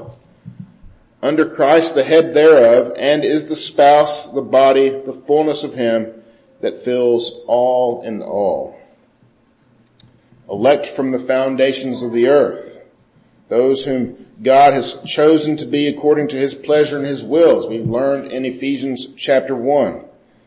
under 1.22 1.48
Christ 1.48 1.94
the 1.94 2.04
head 2.04 2.32
thereof, 2.32 2.92
and 2.96 3.24
is 3.24 3.46
the 3.46 3.56
spouse, 3.56 4.32
the 4.32 4.40
body, 4.40 4.88
the 4.88 5.12
fullness 5.12 5.64
of 5.64 5.74
him 5.74 6.12
that 6.60 6.84
fills 6.84 7.42
all 7.46 8.02
in 8.02 8.22
all 8.22 8.78
elect 10.48 10.86
from 10.86 11.12
the 11.12 11.18
foundations 11.18 12.02
of 12.02 12.12
the 12.12 12.28
earth, 12.28 12.80
those 13.48 13.84
whom 13.84 14.26
God 14.42 14.72
has 14.72 15.00
chosen 15.02 15.56
to 15.56 15.66
be 15.66 15.86
according 15.86 16.28
to 16.28 16.36
his 16.36 16.54
pleasure 16.54 16.98
and 16.98 17.06
his 17.06 17.22
will, 17.22 17.58
as 17.58 17.66
we've 17.66 17.88
learned 17.88 18.32
in 18.32 18.44
Ephesians 18.44 19.08
chapter 19.16 19.56
1. 19.56 20.04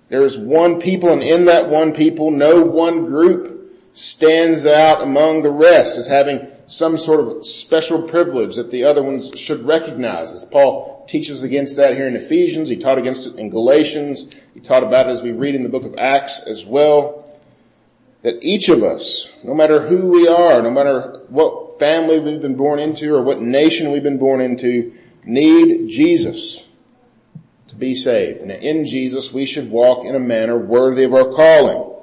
There 0.09 0.23
is 0.23 0.37
one 0.37 0.79
people 0.79 1.11
and 1.11 1.21
in 1.21 1.45
that 1.45 1.69
one 1.69 1.93
people, 1.93 2.31
no 2.31 2.61
one 2.61 3.05
group 3.05 3.57
stands 3.93 4.65
out 4.65 5.01
among 5.01 5.41
the 5.41 5.51
rest 5.51 5.97
as 5.97 6.07
having 6.07 6.47
some 6.65 6.97
sort 6.97 7.19
of 7.19 7.45
special 7.45 8.03
privilege 8.03 8.55
that 8.55 8.71
the 8.71 8.83
other 8.83 9.03
ones 9.03 9.37
should 9.37 9.65
recognize. 9.65 10.31
As 10.31 10.45
Paul 10.45 11.05
teaches 11.07 11.43
against 11.43 11.75
that 11.77 11.95
here 11.95 12.07
in 12.07 12.15
Ephesians, 12.15 12.69
he 12.69 12.77
taught 12.77 12.97
against 12.97 13.27
it 13.27 13.35
in 13.35 13.49
Galatians, 13.49 14.33
he 14.53 14.59
taught 14.59 14.83
about 14.83 15.07
it 15.07 15.11
as 15.11 15.21
we 15.21 15.31
read 15.31 15.55
in 15.55 15.63
the 15.63 15.69
book 15.69 15.85
of 15.85 15.95
Acts 15.97 16.41
as 16.41 16.65
well 16.65 17.25
that 18.21 18.43
each 18.43 18.69
of 18.69 18.83
us, 18.83 19.33
no 19.43 19.53
matter 19.53 19.87
who 19.87 20.09
we 20.09 20.27
are, 20.27 20.61
no 20.61 20.71
matter 20.71 21.21
what 21.29 21.79
family 21.79 22.19
we've 22.19 22.41
been 22.41 22.57
born 22.57 22.79
into 22.79 23.13
or 23.13 23.21
what 23.21 23.41
nation 23.41 23.91
we've 23.91 24.03
been 24.03 24.17
born 24.17 24.41
into, 24.41 24.93
need 25.23 25.87
Jesus 25.87 26.67
to 27.69 27.75
be 27.75 27.95
saved. 27.95 28.41
And 28.41 28.51
in 28.51 28.85
Jesus 28.85 29.31
we 29.31 29.45
should 29.45 29.71
walk 29.71 30.05
in 30.05 30.15
a 30.15 30.19
manner 30.19 30.57
worthy 30.57 31.03
of 31.03 31.13
our 31.13 31.31
calling. 31.31 31.95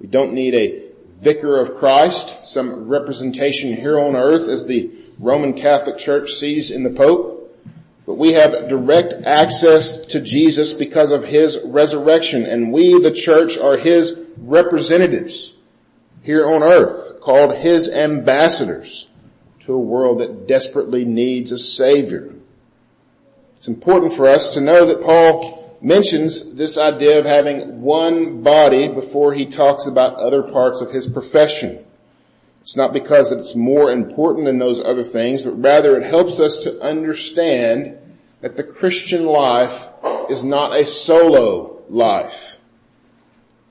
We 0.00 0.06
don't 0.06 0.32
need 0.32 0.54
a 0.54 0.84
vicar 1.20 1.58
of 1.60 1.76
Christ, 1.76 2.44
some 2.44 2.88
representation 2.88 3.74
here 3.74 3.98
on 3.98 4.14
earth 4.14 4.48
as 4.48 4.66
the 4.66 4.90
Roman 5.18 5.54
Catholic 5.54 5.98
Church 5.98 6.32
sees 6.34 6.70
in 6.70 6.84
the 6.84 6.90
Pope. 6.90 7.32
But 8.06 8.14
we 8.14 8.34
have 8.34 8.68
direct 8.68 9.14
access 9.24 10.06
to 10.06 10.20
Jesus 10.20 10.74
because 10.74 11.10
of 11.10 11.24
His 11.24 11.58
resurrection 11.64 12.44
and 12.44 12.70
we, 12.70 13.00
the 13.00 13.10
church, 13.10 13.56
are 13.56 13.78
His 13.78 14.20
representatives 14.36 15.53
here 16.24 16.50
on 16.50 16.62
earth 16.62 17.20
called 17.20 17.54
his 17.54 17.88
ambassadors 17.88 19.08
to 19.60 19.74
a 19.74 19.78
world 19.78 20.18
that 20.18 20.48
desperately 20.48 21.04
needs 21.04 21.52
a 21.52 21.58
savior. 21.58 22.34
It's 23.56 23.68
important 23.68 24.12
for 24.12 24.26
us 24.26 24.50
to 24.54 24.60
know 24.60 24.86
that 24.86 25.02
Paul 25.02 25.78
mentions 25.80 26.54
this 26.54 26.78
idea 26.78 27.18
of 27.18 27.26
having 27.26 27.82
one 27.82 28.42
body 28.42 28.88
before 28.88 29.34
he 29.34 29.44
talks 29.44 29.86
about 29.86 30.16
other 30.16 30.42
parts 30.42 30.80
of 30.80 30.90
his 30.90 31.06
profession. 31.06 31.84
It's 32.62 32.76
not 32.76 32.94
because 32.94 33.30
it's 33.30 33.54
more 33.54 33.92
important 33.92 34.46
than 34.46 34.58
those 34.58 34.80
other 34.80 35.04
things, 35.04 35.42
but 35.42 35.60
rather 35.60 35.98
it 35.98 36.08
helps 36.08 36.40
us 36.40 36.60
to 36.60 36.80
understand 36.80 37.98
that 38.40 38.56
the 38.56 38.62
Christian 38.62 39.26
life 39.26 39.88
is 40.30 40.42
not 40.42 40.74
a 40.74 40.86
solo 40.86 41.82
life. 41.90 42.53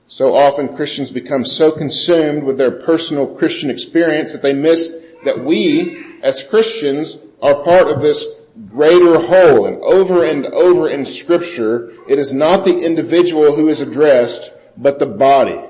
So 0.06 0.34
often 0.34 0.76
Christians 0.76 1.10
become 1.10 1.44
so 1.44 1.72
consumed 1.72 2.44
with 2.44 2.58
their 2.58 2.70
personal 2.70 3.26
Christian 3.26 3.70
experience 3.70 4.32
that 4.32 4.42
they 4.42 4.52
miss 4.52 4.94
that 5.24 5.42
we, 5.42 6.04
as 6.22 6.44
Christians, 6.44 7.16
are 7.40 7.62
part 7.64 7.90
of 7.90 8.02
this 8.02 8.26
greater 8.68 9.18
whole. 9.18 9.66
And 9.66 9.82
over 9.82 10.24
and 10.24 10.46
over 10.46 10.88
in 10.88 11.04
scripture, 11.04 11.92
it 12.08 12.18
is 12.18 12.32
not 12.32 12.64
the 12.64 12.84
individual 12.84 13.56
who 13.56 13.68
is 13.68 13.80
addressed, 13.80 14.52
but 14.76 14.98
the 14.98 15.06
body. 15.06 15.60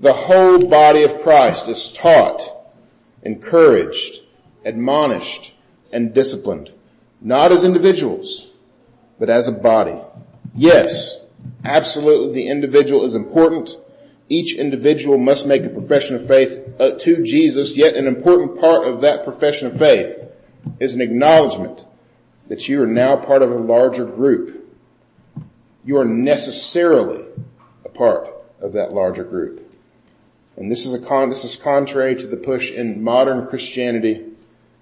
The 0.00 0.12
whole 0.12 0.66
body 0.66 1.02
of 1.02 1.22
Christ 1.22 1.68
is 1.68 1.92
taught, 1.92 2.42
encouraged, 3.22 4.20
admonished, 4.64 5.54
and 5.92 6.14
disciplined. 6.14 6.70
Not 7.20 7.52
as 7.52 7.64
individuals, 7.64 8.52
but 9.18 9.28
as 9.28 9.46
a 9.46 9.52
body. 9.52 10.00
Yes, 10.54 11.26
Absolutely, 11.64 12.32
the 12.32 12.48
individual 12.48 13.04
is 13.04 13.14
important. 13.14 13.76
Each 14.28 14.54
individual 14.54 15.18
must 15.18 15.46
make 15.46 15.64
a 15.64 15.68
profession 15.68 16.16
of 16.16 16.26
faith 16.26 16.62
uh, 16.78 16.92
to 16.98 17.22
Jesus, 17.24 17.76
yet 17.76 17.96
an 17.96 18.06
important 18.06 18.60
part 18.60 18.86
of 18.86 19.00
that 19.02 19.24
profession 19.24 19.66
of 19.66 19.78
faith 19.78 20.18
is 20.78 20.94
an 20.94 21.00
acknowledgement 21.00 21.84
that 22.48 22.68
you 22.68 22.82
are 22.82 22.86
now 22.86 23.16
part 23.16 23.42
of 23.42 23.50
a 23.50 23.58
larger 23.58 24.04
group. 24.04 24.74
You 25.84 25.98
are 25.98 26.04
necessarily 26.04 27.24
a 27.84 27.88
part 27.88 28.28
of 28.60 28.72
that 28.72 28.92
larger 28.92 29.24
group. 29.24 29.66
And 30.56 30.70
this 30.70 30.84
is 30.84 30.92
a 30.92 30.98
con, 30.98 31.28
this 31.28 31.44
is 31.44 31.56
contrary 31.56 32.14
to 32.16 32.26
the 32.26 32.36
push 32.36 32.70
in 32.70 33.02
modern 33.02 33.46
Christianity, 33.46 34.26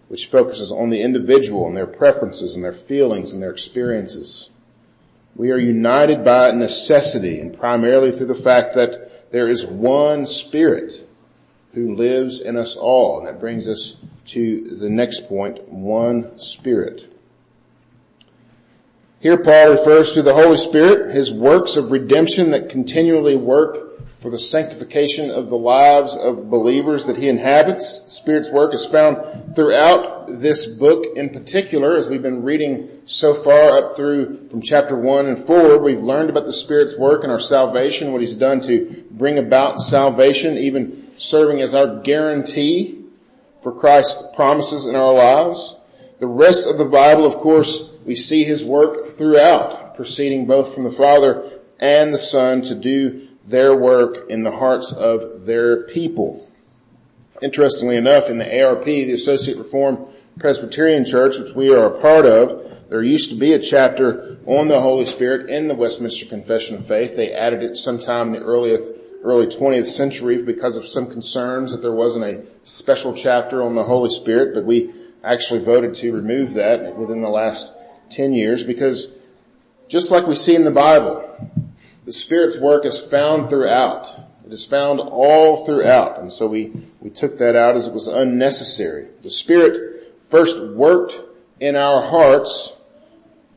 which 0.09 0.27
focuses 0.27 0.73
on 0.73 0.91
the 0.91 1.03
individual 1.03 1.67
and 1.67 1.77
their 1.77 1.87
preferences 1.87 2.55
and 2.55 2.65
their 2.65 2.73
feelings 2.73 3.33
and 3.33 3.43
their 3.43 3.51
experiences. 3.51 4.51
We 5.39 5.53
are 5.53 5.59
united 5.59 6.25
by 6.25 6.51
necessity 6.51 7.41
and 7.41 7.57
primarily 7.57 8.11
through 8.11 8.27
the 8.27 8.35
fact 8.35 8.75
that 8.75 9.31
there 9.31 9.49
is 9.49 9.65
one 9.65 10.27
spirit 10.27 11.09
who 11.75 11.95
lives 11.95 12.41
in 12.41 12.57
us 12.57 12.77
all. 12.77 13.21
And 13.21 13.29
that 13.29 13.39
brings 13.39 13.69
us 13.69 14.01
to 14.27 14.77
the 14.79 14.91
next 14.91 15.29
point, 15.29 15.69
one 15.69 16.37
spirit. 16.41 17.15
Here 19.21 19.39
Paul 19.39 19.71
refers 19.71 20.13
to 20.15 20.23
the 20.23 20.35
Holy 20.35 20.57
Spirit, 20.57 21.15
his 21.15 21.33
works 21.33 21.77
of 21.77 21.93
redemption 21.93 22.51
that 22.51 22.69
continually 22.69 23.37
work 23.37 23.88
for 24.19 24.31
the 24.31 24.39
sanctification 24.39 25.31
of 25.31 25.49
the 25.49 25.57
lives 25.57 26.17
of 26.17 26.51
believers 26.51 27.07
that 27.07 27.17
he 27.17 27.29
inhabits. 27.29 28.03
The 28.03 28.11
Spirit's 28.11 28.51
work 28.51 28.75
is 28.75 28.85
found 28.85 29.55
throughout 29.55 30.27
this 30.41 30.67
book 30.67 31.07
in 31.15 31.31
particular, 31.31 31.97
as 31.97 32.09
we've 32.09 32.23
been 32.23 32.43
reading 32.43 33.03
so 33.05 33.33
far 33.33 33.79
up 33.79 33.95
through 33.95 34.49
from 34.49 34.61
chapter 34.61 34.97
one 34.97 35.27
and 35.27 35.39
forward. 35.39 35.83
We've 35.83 36.03
learned 36.03 36.31
about 36.31 36.47
the 36.47 36.53
Spirit's 36.53 36.99
work 36.99 37.23
in 37.23 37.31
our 37.31 37.39
salvation, 37.39 38.13
what 38.13 38.21
he's 38.21 38.37
done 38.37 38.61
to 38.63 39.05
bring 39.11 39.39
about 39.39 39.79
salvation, 39.79 40.59
even 40.59 41.13
serving 41.17 41.61
as 41.61 41.75
our 41.75 42.01
guarantee 42.01 43.05
for 43.63 43.73
Christ's 43.73 44.25
promises 44.35 44.87
in 44.87 44.97
our 44.97 45.15
lives. 45.15 45.77
The 46.19 46.27
rest 46.27 46.67
of 46.67 46.77
the 46.79 46.85
Bible, 46.85 47.25
of 47.25 47.37
course, 47.37 47.89
we 48.05 48.17
see 48.17 48.43
his 48.43 48.65
work 48.65 49.07
throughout, 49.07 49.95
proceeding 49.95 50.47
both 50.47 50.75
from 50.75 50.83
the 50.83 50.91
Father 50.91 51.53
and 51.79 52.13
the 52.13 52.19
Son 52.19 52.63
to 52.63 52.75
do 52.75 53.28
their 53.49 53.75
work 53.75 54.29
in 54.31 54.43
the 54.43 54.51
hearts 54.51 54.93
of 54.93 55.47
their 55.47 55.85
people. 55.85 56.49
Interestingly 57.41 57.97
enough, 57.97 58.29
in 58.29 58.39
the 58.39 58.63
ARP, 58.63 58.85
the 58.85 59.13
Associate 59.13 59.57
Reformed 59.57 60.07
Presbyterian 60.39 61.05
Church, 61.05 61.39
which 61.39 61.55
we 61.55 61.75
are 61.75 61.87
a 61.87 62.01
part 62.01 62.27
of, 62.27 62.65
there 62.91 63.03
used 63.03 63.31
to 63.31 63.37
be 63.37 63.53
a 63.53 63.59
chapter 63.59 64.39
on 64.47 64.69
the 64.69 64.81
Holy 64.81 65.07
Spirit 65.07 65.51
in 65.51 65.69
the 65.69 65.75
Westminster 65.75 66.27
Confession 66.27 66.77
of 66.77 66.87
Faith. 66.87 67.17
They 67.17 67.33
added 67.33 67.63
it 67.63 67.77
sometime 67.77 68.29
in 68.29 68.33
the 68.35 68.47
early, 68.47 68.77
early 69.23 69.47
20th 69.47 69.87
century 69.87 70.43
because 70.43 70.77
of 70.77 70.87
some 70.87 71.11
concerns 71.11 71.73
that 71.73 71.83
there 71.83 71.93
wasn't 71.93 72.25
a 72.25 72.45
special 72.63 73.15
chapter 73.15 73.63
on 73.63 73.75
the 73.75 73.85
Holy 73.85 74.11
Spirit, 74.11 74.55
but 74.55 74.65
we 74.65 74.93
actually 75.23 75.61
voted 75.61 75.95
to 75.95 76.13
remove 76.13 76.55
that 76.55 76.97
within 76.97 77.21
the 77.21 77.29
last 77.29 77.73
10 78.11 78.33
years 78.33 78.63
because 78.63 79.13
just 79.89 80.11
like 80.11 80.27
we 80.27 80.35
see 80.35 80.55
in 80.55 80.65
the 80.65 80.71
Bible, 80.71 81.25
the 82.09 82.15
Spirit's 82.15 82.57
work 82.57 82.87
is 82.87 82.99
found 82.99 83.51
throughout. 83.51 84.19
It 84.47 84.51
is 84.51 84.65
found 84.65 84.99
all 84.99 85.67
throughout. 85.67 86.19
And 86.19 86.33
so 86.33 86.47
we, 86.47 86.73
we 87.01 87.11
took 87.11 87.37
that 87.37 87.55
out 87.55 87.77
as 87.77 87.87
it 87.87 87.93
was 87.93 88.07
unnecessary. 88.07 89.09
The 89.23 89.29
Spirit 89.29 90.15
first 90.31 90.59
worked 90.59 91.21
in 91.61 91.77
our 91.77 92.01
hearts 92.01 92.73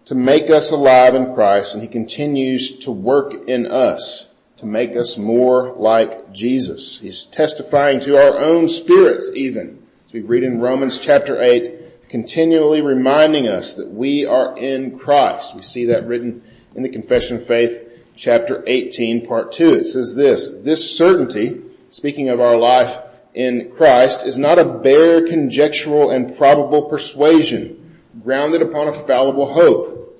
to 0.03 0.15
make 0.15 0.49
us 0.49 0.69
alive 0.69 1.15
in 1.15 1.33
Christ 1.33 1.75
and 1.75 1.81
He 1.81 1.87
continues 1.87 2.75
to 2.79 2.91
work 2.91 3.47
in 3.47 3.65
us 3.67 4.27
to 4.57 4.65
make 4.65 4.97
us 4.97 5.15
more 5.15 5.73
like 5.77 6.33
Jesus. 6.33 6.99
He's 6.99 7.25
testifying 7.25 8.01
to 8.01 8.17
our 8.17 8.37
own 8.37 8.67
spirits 8.67 9.31
even. 9.33 9.81
As 10.07 10.11
we 10.11 10.19
read 10.19 10.43
in 10.43 10.59
Romans 10.59 10.99
chapter 10.99 11.41
8, 11.41 12.09
continually 12.09 12.81
reminding 12.81 13.47
us 13.47 13.75
that 13.75 13.91
we 13.91 14.25
are 14.25 14.57
in 14.57 14.99
Christ. 14.99 15.55
We 15.55 15.61
see 15.61 15.85
that 15.85 16.05
written 16.05 16.43
in 16.75 16.83
the 16.83 16.89
Confession 16.89 17.37
of 17.37 17.47
Faith 17.47 17.87
chapter 18.21 18.63
18 18.67 19.25
part 19.25 19.51
2. 19.51 19.73
It 19.73 19.85
says 19.87 20.13
this, 20.13 20.51
this 20.51 20.95
certainty, 20.95 21.59
speaking 21.89 22.29
of 22.29 22.39
our 22.39 22.55
life 22.55 22.99
in 23.33 23.71
Christ, 23.75 24.27
is 24.27 24.37
not 24.37 24.59
a 24.59 24.63
bare 24.63 25.25
conjectural 25.25 26.11
and 26.11 26.37
probable 26.37 26.83
persuasion 26.83 27.99
grounded 28.23 28.61
upon 28.61 28.87
a 28.87 28.91
fallible 28.91 29.51
hope, 29.51 30.19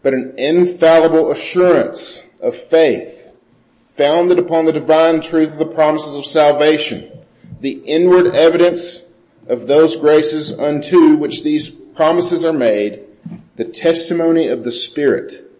but 0.00 0.14
an 0.14 0.34
infallible 0.38 1.32
assurance 1.32 2.22
of 2.40 2.54
faith, 2.54 3.34
founded 3.96 4.38
upon 4.38 4.66
the 4.66 4.72
divine 4.72 5.20
truth 5.20 5.52
of 5.52 5.58
the 5.58 5.66
promises 5.66 6.14
of 6.14 6.26
salvation, 6.26 7.10
the 7.60 7.72
inward 7.84 8.32
evidence 8.32 9.02
of 9.48 9.66
those 9.66 9.96
graces 9.96 10.56
unto 10.56 11.16
which 11.16 11.42
these 11.42 11.68
promises 11.68 12.44
are 12.44 12.52
made, 12.52 13.02
the 13.56 13.64
testimony 13.64 14.46
of 14.46 14.62
the 14.62 14.70
Spirit 14.70 15.50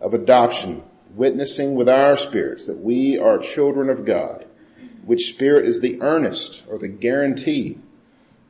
of 0.00 0.12
adoption, 0.12 0.82
witnessing 1.14 1.74
with 1.74 1.88
our 1.88 2.16
spirits 2.16 2.66
that 2.66 2.78
we 2.78 3.18
are 3.18 3.38
children 3.38 3.90
of 3.90 4.04
God, 4.04 4.46
which 5.04 5.28
spirit 5.28 5.66
is 5.66 5.80
the 5.80 6.00
earnest 6.00 6.64
or 6.68 6.78
the 6.78 6.88
guarantee 6.88 7.78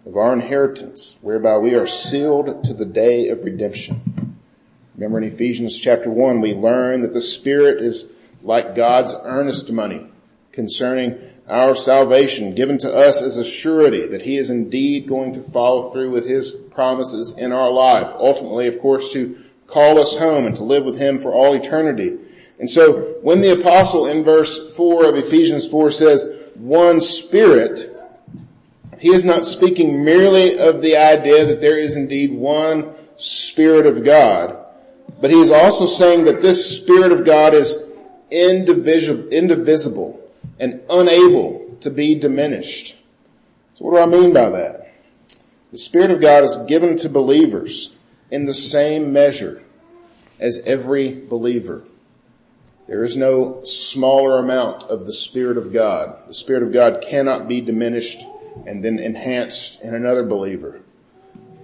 of 0.04 0.16
our 0.16 0.32
inheritance, 0.32 1.16
whereby 1.20 1.58
we 1.58 1.74
are 1.74 1.86
sealed 1.86 2.64
to 2.64 2.74
the 2.74 2.84
day 2.84 3.28
of 3.28 3.44
redemption. 3.44 4.36
Remember 4.98 5.18
in 5.18 5.32
Ephesians 5.32 5.78
chapter 5.78 6.10
1, 6.10 6.40
we 6.40 6.54
learn 6.54 7.02
that 7.02 7.14
the 7.14 7.20
Spirit 7.20 7.80
is 7.80 8.10
like 8.42 8.74
God's 8.74 9.14
earnest 9.22 9.70
money 9.70 10.06
concerning 10.50 11.18
our 11.48 11.74
salvation 11.74 12.54
given 12.54 12.78
to 12.78 12.92
us 12.92 13.22
as 13.22 13.36
a 13.36 13.44
surety 13.44 14.08
that 14.08 14.22
He 14.22 14.36
is 14.36 14.50
indeed 14.50 15.06
going 15.06 15.32
to 15.34 15.42
follow 15.42 15.90
through 15.90 16.10
with 16.10 16.26
His 16.26 16.50
promises 16.50 17.30
in 17.36 17.52
our 17.52 17.70
life. 17.70 18.12
Ultimately, 18.18 18.66
of 18.66 18.80
course, 18.80 19.12
to 19.12 19.38
call 19.68 20.00
us 20.00 20.16
home 20.16 20.46
and 20.46 20.56
to 20.56 20.64
live 20.64 20.84
with 20.84 20.98
Him 20.98 21.18
for 21.18 21.32
all 21.32 21.54
eternity. 21.54 22.18
And 22.58 22.68
so 22.68 23.16
when 23.22 23.40
the 23.40 23.60
apostle 23.60 24.06
in 24.06 24.24
verse 24.24 24.74
4 24.74 25.10
of 25.10 25.16
Ephesians 25.16 25.66
4 25.66 25.90
says, 25.90 26.28
one 26.54 27.00
spirit, 27.00 27.94
he 28.98 29.10
is 29.10 29.24
not 29.24 29.44
speaking 29.44 30.04
merely 30.04 30.58
of 30.58 30.82
the 30.82 30.96
idea 30.96 31.46
that 31.46 31.60
there 31.60 31.78
is 31.78 31.96
indeed 31.96 32.32
one 32.32 32.94
Spirit 33.16 33.86
of 33.86 34.04
God, 34.04 34.56
but 35.20 35.30
he 35.30 35.40
is 35.40 35.50
also 35.50 35.86
saying 35.86 36.24
that 36.24 36.40
this 36.40 36.78
Spirit 36.78 37.10
of 37.10 37.24
God 37.24 37.52
is 37.52 37.84
indivisible, 38.30 39.28
indivisible 39.28 40.20
and 40.60 40.80
unable 40.88 41.76
to 41.80 41.90
be 41.90 42.14
diminished. 42.14 42.96
So 43.74 43.84
what 43.84 43.92
do 43.92 43.98
I 43.98 44.20
mean 44.20 44.32
by 44.32 44.50
that? 44.50 44.92
The 45.72 45.78
Spirit 45.78 46.10
of 46.10 46.20
God 46.20 46.44
is 46.44 46.56
given 46.68 46.96
to 46.98 47.08
believers 47.08 47.90
in 48.30 48.46
the 48.46 48.54
same 48.54 49.12
measure 49.12 49.62
as 50.38 50.62
every 50.64 51.12
believer. 51.12 51.82
There 52.88 53.04
is 53.04 53.18
no 53.18 53.60
smaller 53.64 54.38
amount 54.38 54.84
of 54.84 55.04
the 55.04 55.12
Spirit 55.12 55.58
of 55.58 55.74
God. 55.74 56.26
The 56.26 56.32
Spirit 56.32 56.62
of 56.62 56.72
God 56.72 57.04
cannot 57.06 57.46
be 57.46 57.60
diminished 57.60 58.24
and 58.66 58.82
then 58.82 58.98
enhanced 58.98 59.82
in 59.82 59.94
another 59.94 60.24
believer. 60.24 60.80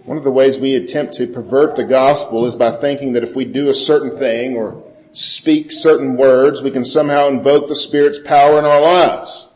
One 0.05 0.19
of 0.19 0.25
the 0.25 0.31
ways 0.31 0.59
we 0.59 0.75
attempt 0.75 1.15
to 1.15 1.27
pervert 1.27 1.77
the 1.77 1.85
gospel 1.85 2.45
is 2.45 2.57
by 2.57 2.73
thinking 2.73 3.15
that 3.15 3.23
if 3.23 3.35
we 3.35 3.47
do 3.47 3.71
a 3.71 3.75
certain 3.75 4.19
thing 4.19 4.55
or 4.55 4.85
speak 5.13 5.73
certain 5.73 6.19
words, 6.19 6.63
we 6.63 6.71
can 6.71 6.85
somehow 6.85 7.29
invoke 7.29 7.69
the 7.69 7.75
Spirit's 7.75 8.19
power 8.19 8.59
in 8.59 8.67
our 8.67 8.83
lives. 8.83 9.51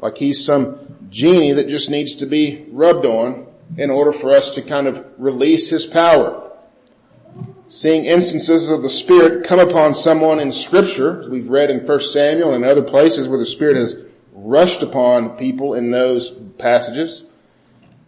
Like 0.00 0.16
he's 0.16 0.42
some 0.42 0.96
genie 1.10 1.52
that 1.52 1.68
just 1.68 1.90
needs 1.90 2.14
to 2.16 2.26
be 2.26 2.64
rubbed 2.70 3.04
on 3.04 3.46
in 3.76 3.90
order 3.90 4.12
for 4.12 4.30
us 4.30 4.54
to 4.54 4.62
kind 4.62 4.86
of 4.86 5.04
release 5.18 5.68
his 5.68 5.84
power. 5.84 6.45
Seeing 7.68 8.04
instances 8.04 8.70
of 8.70 8.82
the 8.82 8.88
Spirit 8.88 9.44
come 9.44 9.58
upon 9.58 9.92
someone 9.92 10.38
in 10.38 10.52
scripture, 10.52 11.18
as 11.18 11.28
we've 11.28 11.50
read 11.50 11.68
in 11.68 11.84
1 11.84 12.00
Samuel 12.00 12.54
and 12.54 12.64
other 12.64 12.82
places 12.82 13.28
where 13.28 13.38
the 13.38 13.46
Spirit 13.46 13.76
has 13.76 13.98
rushed 14.32 14.82
upon 14.82 15.30
people 15.36 15.74
in 15.74 15.90
those 15.90 16.30
passages. 16.58 17.24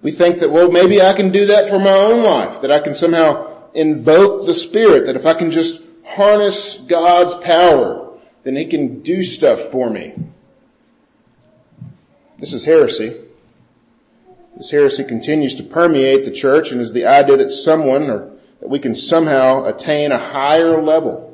We 0.00 0.12
think 0.12 0.38
that, 0.38 0.52
well, 0.52 0.70
maybe 0.70 1.02
I 1.02 1.12
can 1.12 1.32
do 1.32 1.46
that 1.46 1.68
for 1.68 1.80
my 1.80 1.90
own 1.90 2.22
life, 2.22 2.60
that 2.60 2.70
I 2.70 2.78
can 2.78 2.94
somehow 2.94 3.70
invoke 3.74 4.46
the 4.46 4.54
Spirit, 4.54 5.06
that 5.06 5.16
if 5.16 5.26
I 5.26 5.34
can 5.34 5.50
just 5.50 5.82
harness 6.06 6.76
God's 6.76 7.36
power, 7.38 8.16
then 8.44 8.54
He 8.54 8.64
can 8.64 9.02
do 9.02 9.24
stuff 9.24 9.60
for 9.60 9.90
me. 9.90 10.14
This 12.38 12.52
is 12.52 12.64
heresy. 12.64 13.16
This 14.56 14.70
heresy 14.70 15.02
continues 15.02 15.54
to 15.56 15.64
permeate 15.64 16.24
the 16.24 16.30
church 16.30 16.70
and 16.70 16.80
is 16.80 16.92
the 16.92 17.06
idea 17.06 17.36
that 17.38 17.50
someone 17.50 18.08
or 18.08 18.37
that 18.60 18.68
we 18.68 18.78
can 18.78 18.94
somehow 18.94 19.64
attain 19.64 20.12
a 20.12 20.18
higher 20.18 20.82
level 20.82 21.28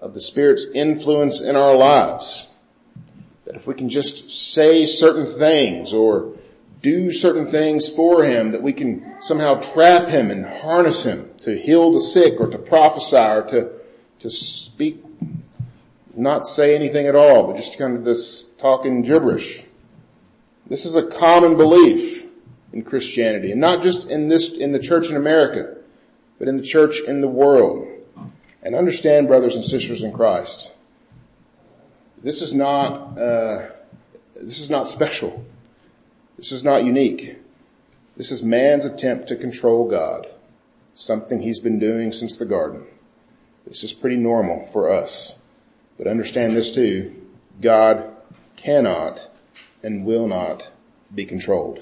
of 0.00 0.14
the 0.14 0.20
Spirit's 0.20 0.66
influence 0.74 1.40
in 1.40 1.56
our 1.56 1.76
lives. 1.76 2.48
That 3.44 3.56
if 3.56 3.66
we 3.66 3.74
can 3.74 3.88
just 3.88 4.30
say 4.30 4.86
certain 4.86 5.26
things 5.26 5.92
or 5.92 6.34
do 6.82 7.10
certain 7.10 7.46
things 7.46 7.88
for 7.88 8.24
him, 8.24 8.52
that 8.52 8.62
we 8.62 8.72
can 8.72 9.16
somehow 9.20 9.54
trap 9.54 10.08
him 10.08 10.30
and 10.30 10.44
harness 10.44 11.04
him 11.04 11.30
to 11.40 11.58
heal 11.58 11.90
the 11.92 12.00
sick 12.00 12.34
or 12.38 12.48
to 12.48 12.58
prophesy 12.58 13.16
or 13.16 13.42
to, 13.48 13.70
to 14.20 14.30
speak, 14.30 15.02
not 16.14 16.44
say 16.44 16.74
anything 16.74 17.06
at 17.06 17.16
all, 17.16 17.46
but 17.46 17.56
just 17.56 17.78
kind 17.78 17.96
of 17.96 18.04
this 18.04 18.46
talking 18.58 19.02
gibberish. 19.02 19.64
This 20.66 20.84
is 20.84 20.94
a 20.94 21.02
common 21.02 21.56
belief 21.56 22.26
in 22.72 22.82
Christianity 22.82 23.52
and 23.52 23.60
not 23.60 23.82
just 23.82 24.10
in 24.10 24.28
this, 24.28 24.52
in 24.52 24.72
the 24.72 24.78
church 24.78 25.08
in 25.08 25.16
America, 25.16 25.76
but 26.38 26.48
in 26.48 26.56
the 26.56 26.62
church 26.62 27.00
in 27.00 27.20
the 27.20 27.28
world. 27.28 27.88
And 28.62 28.74
understand 28.74 29.28
brothers 29.28 29.56
and 29.56 29.64
sisters 29.64 30.02
in 30.02 30.12
Christ, 30.12 30.72
this 32.22 32.40
is 32.40 32.54
not, 32.54 33.18
uh, 33.18 33.66
this 34.34 34.58
is 34.58 34.70
not 34.70 34.88
special. 34.88 35.44
This 36.38 36.50
is 36.50 36.64
not 36.64 36.84
unique. 36.84 37.36
This 38.16 38.30
is 38.30 38.42
man's 38.42 38.86
attempt 38.86 39.28
to 39.28 39.36
control 39.36 39.88
God. 39.88 40.26
Something 40.94 41.42
he's 41.42 41.60
been 41.60 41.78
doing 41.78 42.12
since 42.12 42.38
the 42.38 42.46
garden. 42.46 42.86
This 43.66 43.84
is 43.84 43.92
pretty 43.92 44.16
normal 44.16 44.64
for 44.66 44.90
us. 44.90 45.38
But 45.98 46.06
understand 46.06 46.56
this 46.56 46.74
too. 46.74 47.14
God 47.60 48.04
cannot 48.56 49.28
and 49.82 50.04
will 50.04 50.26
not 50.26 50.70
be 51.14 51.26
controlled. 51.26 51.80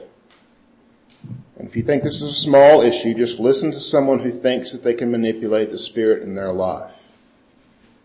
And 1.56 1.68
if 1.68 1.76
you 1.76 1.82
think 1.82 2.02
this 2.02 2.22
is 2.22 2.32
a 2.32 2.32
small 2.32 2.82
issue, 2.82 3.14
just 3.14 3.38
listen 3.38 3.70
to 3.70 3.80
someone 3.80 4.18
who 4.18 4.32
thinks 4.32 4.72
that 4.72 4.82
they 4.82 4.94
can 4.94 5.11
manipulate 5.11 5.70
the 5.70 5.78
Spirit 5.78 6.22
in 6.22 6.35
their 6.35 6.52
life. 6.52 7.08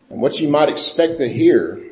And 0.09 0.21
what 0.21 0.39
you 0.39 0.47
might 0.47 0.69
expect 0.69 1.17
to 1.17 1.27
hear 1.27 1.83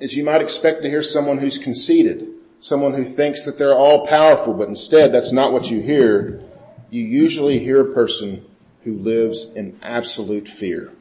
is 0.00 0.16
you 0.16 0.24
might 0.24 0.42
expect 0.42 0.82
to 0.82 0.90
hear 0.90 1.02
someone 1.02 1.38
who's 1.38 1.58
conceited, 1.58 2.28
someone 2.60 2.94
who 2.94 3.04
thinks 3.04 3.44
that 3.44 3.58
they're 3.58 3.76
all 3.76 4.06
powerful, 4.06 4.54
but 4.54 4.68
instead 4.68 5.12
that's 5.12 5.32
not 5.32 5.52
what 5.52 5.70
you 5.70 5.80
hear. 5.80 6.42
You 6.90 7.02
usually 7.02 7.58
hear 7.58 7.80
a 7.80 7.94
person 7.94 8.44
who 8.84 8.94
lives 8.94 9.52
in 9.54 9.78
absolute 9.82 10.48
fear. 10.48 10.92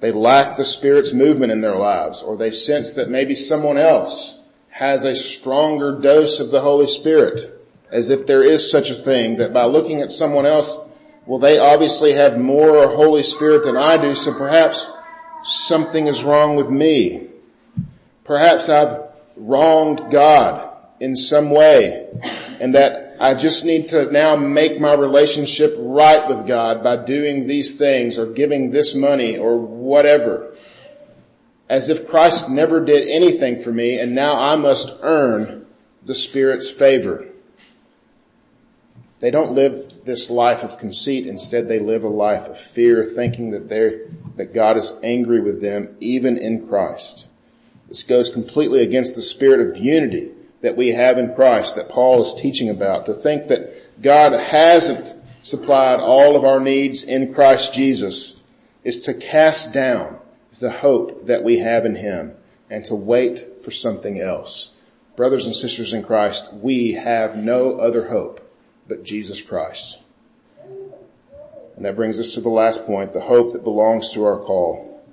They 0.00 0.12
lack 0.12 0.56
the 0.56 0.64
Spirit's 0.64 1.12
movement 1.12 1.52
in 1.52 1.60
their 1.60 1.76
lives, 1.76 2.22
or 2.22 2.36
they 2.36 2.50
sense 2.50 2.94
that 2.94 3.08
maybe 3.08 3.34
someone 3.34 3.78
else 3.78 4.40
has 4.70 5.04
a 5.04 5.16
stronger 5.16 5.98
dose 5.98 6.38
of 6.38 6.50
the 6.50 6.60
Holy 6.60 6.86
Spirit, 6.86 7.55
as 7.90 8.10
if 8.10 8.26
there 8.26 8.42
is 8.42 8.70
such 8.70 8.90
a 8.90 8.94
thing 8.94 9.36
that 9.38 9.52
by 9.52 9.64
looking 9.64 10.00
at 10.00 10.10
someone 10.10 10.46
else, 10.46 10.76
well 11.24 11.38
they 11.38 11.58
obviously 11.58 12.12
have 12.12 12.38
more 12.38 12.88
Holy 12.94 13.22
Spirit 13.22 13.64
than 13.64 13.76
I 13.76 13.96
do, 13.96 14.14
so 14.14 14.32
perhaps 14.36 14.88
something 15.44 16.06
is 16.06 16.24
wrong 16.24 16.56
with 16.56 16.70
me. 16.70 17.28
Perhaps 18.24 18.68
I've 18.68 19.02
wronged 19.36 20.10
God 20.10 20.72
in 20.98 21.14
some 21.14 21.50
way 21.50 22.08
and 22.58 22.74
that 22.74 23.16
I 23.20 23.34
just 23.34 23.64
need 23.64 23.90
to 23.90 24.10
now 24.10 24.36
make 24.36 24.80
my 24.80 24.94
relationship 24.94 25.74
right 25.78 26.26
with 26.26 26.46
God 26.46 26.82
by 26.82 26.96
doing 26.96 27.46
these 27.46 27.76
things 27.76 28.18
or 28.18 28.26
giving 28.26 28.70
this 28.70 28.94
money 28.94 29.36
or 29.38 29.58
whatever. 29.58 30.54
as 31.68 31.88
if 31.88 32.08
Christ 32.08 32.48
never 32.48 32.84
did 32.84 33.08
anything 33.08 33.58
for 33.58 33.72
me 33.72 33.98
and 33.98 34.14
now 34.14 34.38
I 34.38 34.56
must 34.56 34.90
earn 35.02 35.66
the 36.04 36.14
Spirit's 36.14 36.70
favor. 36.70 37.26
They 39.18 39.30
don't 39.30 39.54
live 39.54 40.04
this 40.04 40.30
life 40.30 40.62
of 40.62 40.78
conceit. 40.78 41.26
Instead, 41.26 41.68
they 41.68 41.78
live 41.78 42.04
a 42.04 42.08
life 42.08 42.46
of 42.46 42.58
fear, 42.58 43.04
thinking 43.04 43.50
that 43.52 43.68
they 43.68 44.00
that 44.36 44.52
God 44.52 44.76
is 44.76 44.92
angry 45.02 45.40
with 45.40 45.62
them, 45.62 45.96
even 46.00 46.36
in 46.36 46.68
Christ. 46.68 47.28
This 47.88 48.02
goes 48.02 48.28
completely 48.28 48.82
against 48.82 49.14
the 49.14 49.22
spirit 49.22 49.66
of 49.66 49.82
unity 49.82 50.32
that 50.60 50.76
we 50.76 50.90
have 50.90 51.16
in 51.16 51.34
Christ 51.34 51.76
that 51.76 51.88
Paul 51.88 52.20
is 52.20 52.34
teaching 52.34 52.68
about. 52.68 53.06
To 53.06 53.14
think 53.14 53.48
that 53.48 54.02
God 54.02 54.32
hasn't 54.32 55.14
supplied 55.40 56.00
all 56.00 56.36
of 56.36 56.44
our 56.44 56.60
needs 56.60 57.02
in 57.02 57.32
Christ 57.32 57.72
Jesus 57.72 58.42
is 58.84 59.00
to 59.02 59.14
cast 59.14 59.72
down 59.72 60.18
the 60.58 60.70
hope 60.70 61.26
that 61.26 61.42
we 61.42 61.58
have 61.58 61.86
in 61.86 61.96
Him 61.96 62.34
and 62.68 62.84
to 62.86 62.94
wait 62.94 63.62
for 63.64 63.70
something 63.70 64.20
else. 64.20 64.72
Brothers 65.16 65.46
and 65.46 65.54
sisters 65.54 65.94
in 65.94 66.02
Christ, 66.02 66.52
we 66.52 66.92
have 66.92 67.36
no 67.36 67.78
other 67.78 68.08
hope 68.08 68.45
but 68.88 69.04
Jesus 69.04 69.40
Christ. 69.42 70.00
And 71.76 71.84
that 71.84 71.96
brings 71.96 72.18
us 72.18 72.30
to 72.30 72.40
the 72.40 72.48
last 72.48 72.86
point, 72.86 73.12
the 73.12 73.20
hope 73.20 73.52
that 73.52 73.62
belongs 73.62 74.10
to 74.12 74.24
our 74.24 74.38
call. 74.38 75.04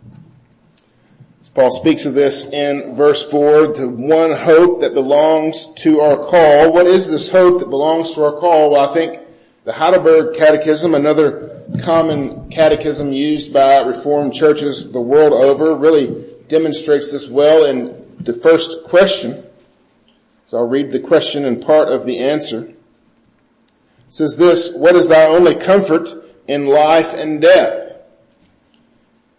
As 1.42 1.50
Paul 1.50 1.72
speaks 1.72 2.06
of 2.06 2.14
this 2.14 2.46
in 2.46 2.96
verse 2.96 3.30
4, 3.30 3.68
the 3.74 3.90
one 3.90 4.32
hope 4.32 4.80
that 4.80 4.94
belongs 4.94 5.74
to 5.76 6.00
our 6.00 6.16
call. 6.16 6.72
What 6.72 6.88
is 6.88 7.10
this 7.10 7.30
hope 7.30 7.60
that 7.60 7.70
belongs 7.70 8.14
to 8.16 8.24
our 8.24 8.40
call? 8.40 8.72
Well, 8.72 8.90
I 8.90 8.94
think 8.94 9.20
the 9.66 9.74
Heidelberg 9.74 10.38
Catechism, 10.38 10.96
another 10.96 11.64
common 11.84 12.50
catechism 12.50 13.12
used 13.12 13.52
by 13.52 13.80
Reformed 13.80 14.34
churches 14.34 14.92
the 14.92 15.02
world 15.02 15.34
over, 15.34 15.76
really 15.76 16.26
demonstrates 16.48 17.12
this 17.12 17.28
well 17.28 17.66
in 17.66 18.16
the 18.22 18.34
first 18.34 18.86
question. 18.86 19.44
So 20.46 20.60
I'll 20.60 20.68
read 20.68 20.92
the 20.92 21.00
question 21.00 21.46
and 21.46 21.62
part 21.62 21.90
of 21.90 22.06
the 22.06 22.20
answer 22.20 22.73
says 24.14 24.38
this, 24.38 24.72
what 24.76 24.96
is 24.96 25.08
thy 25.08 25.26
only 25.26 25.56
comfort 25.56 26.08
in 26.48 26.68
life 26.68 27.16
and 27.16 27.42
death? 27.42 27.98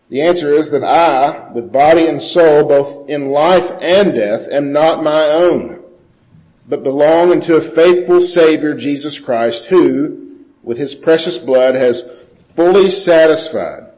The 0.08 0.22
answer 0.22 0.50
is 0.50 0.72
that 0.72 0.82
I, 0.82 1.52
with 1.52 1.70
body 1.70 2.08
and 2.08 2.20
soul, 2.20 2.64
both 2.64 3.08
in 3.08 3.28
life 3.28 3.70
and 3.80 4.12
death, 4.16 4.48
am 4.50 4.72
not 4.72 5.04
my 5.04 5.26
own, 5.26 5.80
but 6.68 6.82
belong 6.82 7.30
unto 7.30 7.54
a 7.54 7.60
faithful 7.60 8.20
Savior, 8.20 8.74
Jesus 8.74 9.20
Christ, 9.20 9.66
who, 9.66 10.40
with 10.64 10.78
his 10.78 10.92
precious 10.92 11.38
blood, 11.38 11.76
has 11.76 12.10
fully 12.56 12.90
satisfied 12.90 13.92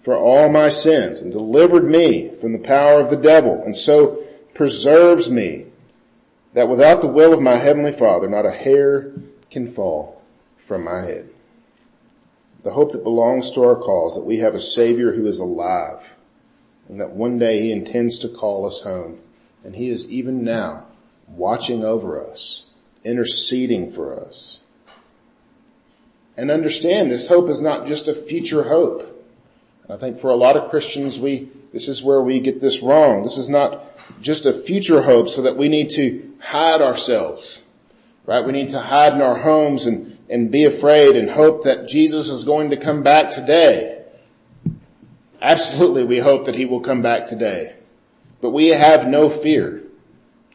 for 0.00 0.16
all 0.16 0.48
my 0.48 0.68
sins 0.68 1.20
and 1.20 1.30
delivered 1.30 1.88
me 1.88 2.34
from 2.40 2.52
the 2.52 2.58
power 2.58 3.00
of 3.00 3.08
the 3.08 3.16
devil, 3.16 3.62
and 3.64 3.76
so 3.76 4.24
preserves 4.52 5.30
me 5.30 5.66
that 6.54 6.68
without 6.68 7.02
the 7.02 7.06
will 7.06 7.32
of 7.32 7.40
my 7.40 7.56
heavenly 7.56 7.92
Father, 7.92 8.28
not 8.28 8.44
a 8.44 8.50
hair 8.50 9.12
can 9.52 9.70
fall 9.70 10.22
from 10.56 10.84
my 10.84 11.02
head. 11.02 11.28
The 12.64 12.72
hope 12.72 12.92
that 12.92 13.04
belongs 13.04 13.50
to 13.52 13.62
our 13.62 13.76
cause 13.76 14.14
that 14.14 14.24
we 14.24 14.38
have 14.38 14.54
a 14.54 14.60
Savior 14.60 15.12
who 15.12 15.26
is 15.26 15.38
alive 15.38 16.14
and 16.88 17.00
that 17.00 17.12
one 17.12 17.38
day 17.38 17.60
He 17.60 17.72
intends 17.72 18.18
to 18.20 18.28
call 18.28 18.66
us 18.66 18.82
home. 18.82 19.18
And 19.64 19.76
He 19.76 19.88
is 19.88 20.10
even 20.10 20.42
now 20.42 20.86
watching 21.28 21.84
over 21.84 22.24
us, 22.24 22.66
interceding 23.04 23.90
for 23.90 24.18
us. 24.18 24.60
And 26.36 26.50
understand 26.50 27.10
this 27.10 27.28
hope 27.28 27.48
is 27.50 27.60
not 27.60 27.86
just 27.86 28.08
a 28.08 28.14
future 28.14 28.64
hope. 28.64 29.08
I 29.88 29.96
think 29.96 30.18
for 30.18 30.30
a 30.30 30.36
lot 30.36 30.56
of 30.56 30.70
Christians 30.70 31.20
we, 31.20 31.48
this 31.72 31.88
is 31.88 32.02
where 32.02 32.22
we 32.22 32.40
get 32.40 32.60
this 32.60 32.80
wrong. 32.80 33.22
This 33.22 33.38
is 33.38 33.50
not 33.50 33.84
just 34.20 34.46
a 34.46 34.52
future 34.52 35.02
hope 35.02 35.28
so 35.28 35.42
that 35.42 35.56
we 35.56 35.68
need 35.68 35.90
to 35.90 36.32
hide 36.40 36.80
ourselves 36.80 37.62
right? 38.26 38.44
We 38.44 38.52
need 38.52 38.70
to 38.70 38.80
hide 38.80 39.14
in 39.14 39.22
our 39.22 39.38
homes 39.38 39.86
and, 39.86 40.18
and 40.28 40.50
be 40.50 40.64
afraid 40.64 41.16
and 41.16 41.30
hope 41.30 41.64
that 41.64 41.88
Jesus 41.88 42.28
is 42.28 42.44
going 42.44 42.70
to 42.70 42.76
come 42.76 43.02
back 43.02 43.30
today. 43.30 44.04
Absolutely, 45.40 46.04
we 46.04 46.18
hope 46.18 46.44
that 46.44 46.54
he 46.54 46.64
will 46.64 46.80
come 46.80 47.02
back 47.02 47.26
today. 47.26 47.74
But 48.40 48.50
we 48.50 48.68
have 48.68 49.08
no 49.08 49.28
fear 49.28 49.82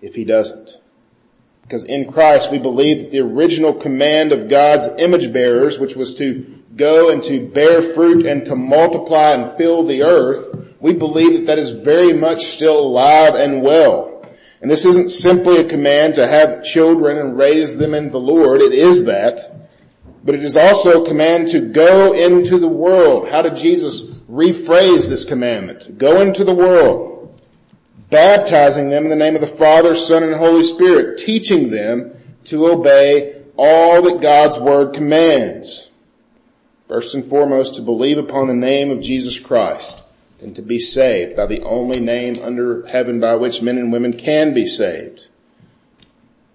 if 0.02 0.16
he 0.16 0.24
doesn't. 0.24 0.78
Because 1.62 1.84
in 1.84 2.10
Christ 2.12 2.50
we 2.50 2.60
believe 2.60 3.00
that 3.00 3.12
the 3.12 3.20
original 3.20 3.74
command 3.74 4.32
of 4.32 4.48
God's 4.48 4.88
image 4.98 5.34
bearers, 5.34 5.80
which 5.80 5.98
was 5.98 6.16
to 6.16 6.64
go 6.78 7.10
and 7.10 7.22
to 7.24 7.46
bear 7.46 7.82
fruit 7.82 8.26
and 8.26 8.46
to 8.46 8.56
multiply 8.56 9.32
and 9.32 9.58
fill 9.58 9.84
the 9.84 10.04
earth, 10.04 10.74
we 10.80 10.94
believe 10.94 11.34
that 11.34 11.46
that 11.48 11.60
is 11.60 11.72
very 11.72 12.14
much 12.14 12.46
still 12.46 12.80
alive 12.80 13.36
and 13.36 13.62
well. 13.62 14.17
And 14.62 14.72
this 14.72 14.86
isn't 14.86 15.10
simply 15.10 15.58
a 15.58 15.70
command 15.70 16.16
to 16.16 16.28
have 16.28 16.64
children 16.64 17.18
and 17.18 17.38
raise 17.38 17.78
them 17.78 17.94
in 17.94 18.10
the 18.10 18.20
Lord. 18.20 18.62
It 18.62 18.74
is 18.74 19.06
that. 19.06 19.70
But 20.24 20.36
it 20.36 20.44
is 20.44 20.58
also 20.58 21.04
a 21.04 21.08
command 21.08 21.50
to 21.50 21.62
go 21.62 22.14
into 22.14 22.58
the 22.58 22.68
world. 22.68 23.30
How 23.30 23.44
did 23.44 23.56
Jesus 23.56 24.06
rephrase 24.30 25.08
this 25.08 25.26
commandment? 25.26 25.98
Go 25.98 26.22
into 26.22 26.44
the 26.44 26.56
world, 26.56 27.40
baptizing 28.10 28.90
them 28.90 29.04
in 29.04 29.10
the 29.10 29.16
name 29.16 29.36
of 29.36 29.42
the 29.42 29.48
Father, 29.48 29.96
Son, 29.96 30.24
and 30.24 30.36
Holy 30.36 30.64
Spirit, 30.64 31.20
teaching 31.20 31.70
them 31.70 32.14
to 32.46 32.68
obey 32.68 33.42
all 33.56 34.02
that 34.02 34.22
God's 34.22 34.58
Word 34.58 34.94
commands. 34.94 35.90
First 36.88 37.14
and 37.14 37.26
foremost, 37.26 37.76
to 37.76 37.82
believe 37.82 38.18
upon 38.18 38.48
the 38.48 38.54
name 38.54 38.92
of 38.92 39.02
Jesus 39.02 39.40
Christ 39.40 40.07
and 40.40 40.56
to 40.56 40.62
be 40.62 40.78
saved 40.78 41.36
by 41.36 41.46
the 41.46 41.62
only 41.64 42.00
name 42.00 42.36
under 42.42 42.86
heaven 42.88 43.20
by 43.20 43.36
which 43.36 43.62
men 43.62 43.78
and 43.78 43.92
women 43.92 44.14
can 44.14 44.54
be 44.54 44.66
saved. 44.66 45.28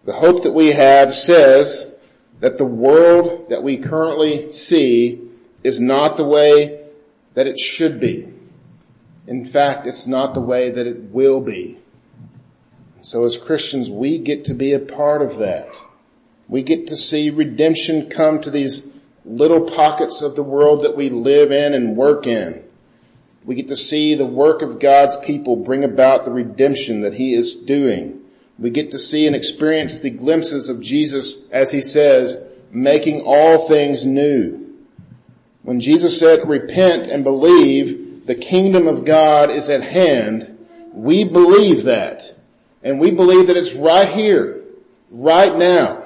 The 0.05 0.15
hope 0.15 0.43
that 0.43 0.53
we 0.53 0.73
have 0.73 1.15
says 1.15 1.95
that 2.41 2.59
the 2.59 2.65
world 2.65 3.51
that 3.51 3.63
we 3.63 3.79
currently 3.79 4.51
see 4.53 5.21
is 5.63 5.81
not 5.81 6.17
the 6.17 6.25
way 6.25 6.85
that 7.35 7.47
it 7.47 7.59
should 7.59 8.01
be. 8.01 8.29
In 9.27 9.45
fact, 9.45 9.87
it's 9.87 10.07
not 10.07 10.35
the 10.35 10.41
way 10.41 10.71
that 10.71 10.87
it 10.87 11.11
will 11.13 11.41
be. 11.41 11.79
So 13.01 13.25
as 13.25 13.37
Christians, 13.37 13.91
we 13.91 14.19
get 14.19 14.45
to 14.47 14.55
be 14.55 14.73
a 14.73 14.79
part 14.79 15.23
of 15.23 15.39
that. 15.39 15.69
We 16.49 16.63
get 16.63 16.87
to 16.89 16.97
see 16.97 17.31
redemption 17.31 18.11
come 18.11 18.41
to 18.41 18.51
these 18.51 18.93
little 19.25 19.71
pockets 19.71 20.21
of 20.21 20.35
the 20.37 20.43
world 20.43 20.83
that 20.83 20.97
we 20.97 21.09
live 21.09 21.53
in 21.53 21.75
and 21.75 21.97
work 21.97 22.27
in. 22.27 22.63
We 23.45 23.55
get 23.55 23.69
to 23.69 23.77
see 23.77 24.15
the 24.15 24.27
work 24.27 24.63
of 24.63 24.79
God's 24.79 25.17
people 25.17 25.57
bring 25.57 25.83
about 25.85 26.25
the 26.25 26.31
redemption 26.31 27.01
that 27.01 27.15
he 27.15 27.35
is 27.35 27.55
doing. 27.55 28.21
We 28.59 28.71
get 28.71 28.91
to 28.93 28.99
see 28.99 29.27
and 29.27 29.35
experience 29.35 29.99
the 29.99 30.11
glimpses 30.11 30.69
of 30.69 30.81
Jesus, 30.81 31.49
as 31.51 31.73
he 31.73 31.81
says, 31.81 32.43
making 32.71 33.23
all 33.23 33.67
things 33.67 34.07
new. 34.07 34.77
When 35.63 35.81
Jesus 35.81 36.19
said, 36.19 36.49
repent 36.49 37.07
and 37.07 37.25
believe, 37.25 38.27
the 38.27 38.35
kingdom 38.35 38.87
of 38.87 39.05
God 39.05 39.51
is 39.51 39.69
at 39.69 39.83
hand, 39.83 40.67
we 40.93 41.25
believe 41.25 41.85
that. 41.85 42.37
And 42.83 43.01
we 43.01 43.11
believe 43.11 43.49
that 43.49 43.57
it's 43.57 43.75
right 43.75 44.13
here, 44.15 44.63
right 45.11 45.57
now. 45.57 46.02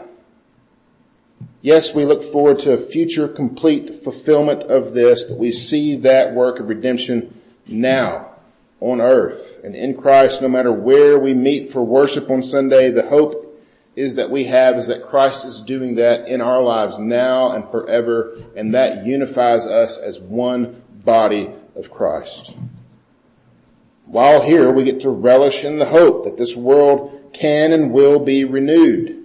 Yes, 1.66 1.92
we 1.92 2.05
look 2.05 2.22
forward 2.22 2.61
to 2.61 2.74
a 2.74 2.79
future 2.79 3.26
complete 3.26 4.05
fulfillment 4.05 4.62
of 4.62 4.94
this, 4.94 5.24
but 5.24 5.37
we 5.37 5.50
see 5.50 5.96
that 5.96 6.33
work 6.33 6.61
of 6.61 6.68
redemption 6.68 7.40
now 7.66 8.37
on 8.79 9.00
earth 9.00 9.61
and 9.64 9.74
in 9.74 9.96
Christ 9.96 10.40
no 10.40 10.46
matter 10.46 10.70
where 10.70 11.18
we 11.18 11.35
meet 11.35 11.72
for 11.72 11.83
worship 11.83 12.31
on 12.31 12.40
Sunday. 12.40 12.92
The 12.92 13.09
hope 13.09 13.61
is 13.96 14.14
that 14.14 14.31
we 14.31 14.44
have 14.44 14.76
is 14.76 14.87
that 14.87 15.09
Christ 15.09 15.44
is 15.44 15.61
doing 15.61 15.96
that 15.96 16.29
in 16.29 16.40
our 16.40 16.62
lives 16.62 17.00
now 17.00 17.50
and 17.50 17.68
forever 17.68 18.40
and 18.55 18.72
that 18.72 19.05
unifies 19.05 19.66
us 19.66 19.98
as 19.98 20.20
one 20.20 20.85
body 21.05 21.50
of 21.74 21.90
Christ. 21.90 22.57
While 24.05 24.42
here 24.42 24.70
we 24.70 24.85
get 24.85 25.00
to 25.00 25.11
relish 25.11 25.64
in 25.64 25.79
the 25.79 25.87
hope 25.87 26.22
that 26.26 26.37
this 26.37 26.55
world 26.55 27.33
can 27.33 27.72
and 27.72 27.90
will 27.90 28.20
be 28.20 28.44
renewed. 28.44 29.24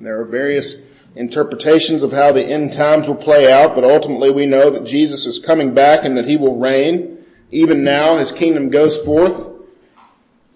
There 0.00 0.18
are 0.18 0.24
various 0.24 0.85
interpretations 1.16 2.02
of 2.02 2.12
how 2.12 2.30
the 2.32 2.44
end 2.44 2.72
times 2.72 3.08
will 3.08 3.16
play 3.16 3.50
out, 3.50 3.74
but 3.74 3.84
ultimately 3.84 4.30
we 4.30 4.46
know 4.46 4.70
that 4.70 4.84
Jesus 4.84 5.26
is 5.26 5.38
coming 5.38 5.74
back 5.74 6.04
and 6.04 6.16
that 6.16 6.26
he 6.26 6.36
will 6.36 6.58
reign. 6.58 7.24
Even 7.50 7.84
now 7.84 8.16
his 8.16 8.32
kingdom 8.32 8.70
goes 8.70 8.98
forth 9.00 9.50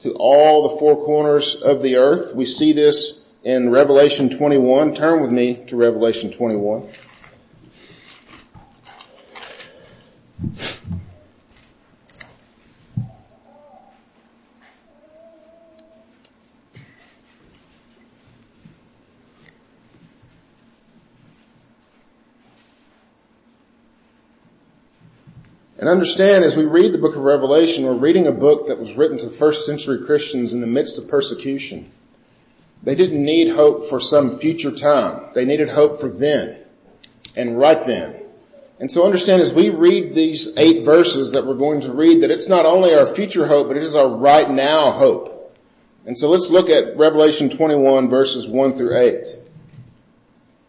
to 0.01 0.13
all 0.13 0.69
the 0.69 0.77
four 0.77 1.03
corners 1.05 1.55
of 1.57 1.83
the 1.83 1.97
earth. 1.97 2.35
We 2.35 2.45
see 2.45 2.73
this 2.73 3.25
in 3.43 3.71
Revelation 3.71 4.29
21. 4.29 4.95
Turn 4.95 5.23
with 5.23 5.31
me 5.31 5.65
to 5.67 5.77
Revelation 5.77 6.31
21. 6.31 6.87
And 25.81 25.89
understand 25.89 26.45
as 26.45 26.57
we 26.57 26.67
read 26.67 26.93
the 26.93 26.99
book 26.99 27.17
of 27.17 27.23
Revelation, 27.23 27.87
we're 27.87 27.95
reading 27.95 28.27
a 28.27 28.33
book 28.33 28.69
that 28.69 28.79
was 28.79 28.97
written 28.97 29.17
to 29.19 29.31
first 29.31 29.65
century 29.65 30.05
Christians 30.05 30.53
in 30.53 30.61
the 30.61 30.67
midst 30.67 30.99
of 30.99 31.09
persecution. 31.09 31.91
They 32.83 32.95
didn't 32.95 33.25
need 33.25 33.55
hope 33.55 33.83
for 33.85 33.99
some 33.99 34.31
future 34.31 34.73
time. 34.73 35.31
They 35.35 35.47
needed 35.47 35.71
hope 35.71 35.99
for 35.99 36.11
then 36.11 36.59
and 37.35 37.59
right 37.59 37.83
then. 37.87 38.23
And 38.79 38.93
so 38.93 39.07
understand 39.07 39.41
as 39.41 39.55
we 39.55 39.71
read 39.71 40.15
these 40.15 40.55
eight 40.59 40.85
verses 40.85 41.33
that 41.33 41.47
we're 41.47 41.55
going 41.55 41.81
to 41.81 41.93
read 41.93 42.23
that 42.23 42.31
it's 42.31 42.49
not 42.49 42.67
only 42.67 42.95
our 42.95 43.07
future 43.07 43.47
hope, 43.47 43.69
but 43.69 43.79
it 43.79 43.83
is 43.83 43.97
our 43.97 44.09
right 44.09 44.51
now 44.51 44.93
hope. 44.93 45.59
And 46.05 46.17
so 46.17 46.29
let's 46.29 46.51
look 46.51 46.69
at 46.69 46.95
Revelation 46.99 47.49
21 47.49 48.11
verses 48.11 48.47
1 48.47 48.77
through 48.77 48.99
8. 48.99 49.29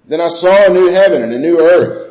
Then 0.05 0.21
I 0.21 0.29
saw 0.29 0.67
a 0.67 0.73
new 0.73 0.87
heaven 0.87 1.21
and 1.21 1.33
a 1.33 1.39
new 1.39 1.59
earth 1.59 2.10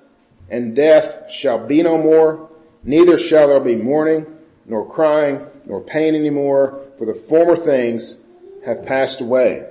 and 0.51 0.75
death 0.75 1.31
shall 1.31 1.65
be 1.65 1.81
no 1.81 1.97
more, 1.97 2.49
neither 2.83 3.17
shall 3.17 3.47
there 3.47 3.59
be 3.61 3.75
mourning, 3.75 4.27
nor 4.67 4.87
crying, 4.87 5.47
nor 5.65 5.81
pain 5.81 6.13
any 6.13 6.29
more, 6.29 6.81
for 6.97 7.05
the 7.05 7.15
former 7.15 7.55
things 7.55 8.19
have 8.65 8.85
passed 8.85 9.21
away. 9.21 9.65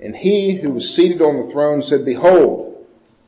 And 0.00 0.16
he 0.16 0.56
who 0.56 0.70
was 0.70 0.94
seated 0.94 1.20
on 1.20 1.36
the 1.36 1.52
throne 1.52 1.82
said, 1.82 2.04
behold, 2.04 2.86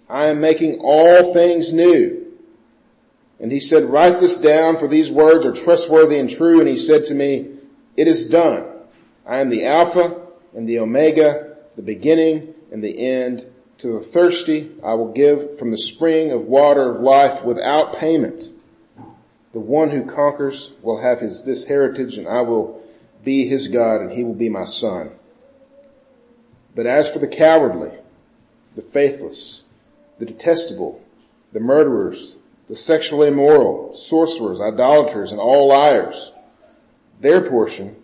I 0.09 0.27
am 0.27 0.41
making 0.41 0.79
all 0.81 1.35
things 1.35 1.73
new. 1.73 2.33
And 3.41 3.51
he 3.51 3.61
said, 3.61 3.85
write 3.85 4.21
this 4.21 4.37
down 4.37 4.77
for 4.77 4.87
these 4.87 5.11
words 5.11 5.45
are 5.45 5.53
trustworthy 5.53 6.19
and 6.19 6.31
true. 6.31 6.61
And 6.61 6.69
he 6.69 6.77
said 6.77 7.05
to 7.07 7.15
me, 7.15 7.49
it 7.97 8.07
is 8.07 8.29
done. 8.29 8.67
I 9.27 9.41
am 9.41 9.49
the 9.49 9.67
Alpha 9.67 10.21
and 10.55 10.69
the 10.69 10.79
Omega, 10.79 11.57
the 11.77 11.83
beginning 11.83 12.55
and 12.71 12.83
the 12.83 13.07
end. 13.07 13.45
To 13.85 13.93
the 13.93 14.01
thirsty 14.01 14.71
I 14.83 14.95
will 14.95 15.13
give 15.13 15.59
from 15.59 15.71
the 15.71 15.77
spring 15.77 16.33
of 16.33 16.47
water 16.47 16.91
of 16.91 17.03
life 17.03 17.45
without 17.45 17.99
payment. 17.99 18.45
The 19.53 19.61
one 19.61 19.91
who 19.91 20.07
conquers 20.07 20.73
will 20.81 21.03
have 21.03 21.21
his, 21.21 21.45
this 21.45 21.67
heritage 21.67 22.17
and 22.17 22.27
I 22.27 22.41
will 22.41 22.83
be 23.23 23.47
his 23.47 23.69
God 23.69 24.01
and 24.01 24.11
he 24.11 24.25
will 24.25 24.33
be 24.33 24.49
my 24.49 24.65
son. 24.65 25.11
But 26.75 26.87
as 26.87 27.11
for 27.11 27.19
the 27.19 27.29
cowardly, 27.29 27.91
the 28.75 28.81
faithless, 28.81 29.65
the 30.19 30.25
detestable, 30.25 31.05
the 31.53 31.61
murderers, 31.61 32.39
the 32.71 32.75
sexually 32.77 33.29
immoral, 33.29 33.93
sorcerers, 33.93 34.63
idolaters, 34.63 35.31
and 35.31 35.39
all 35.39 35.69
liars, 35.69 36.33
their 37.21 37.43
portion 37.43 37.97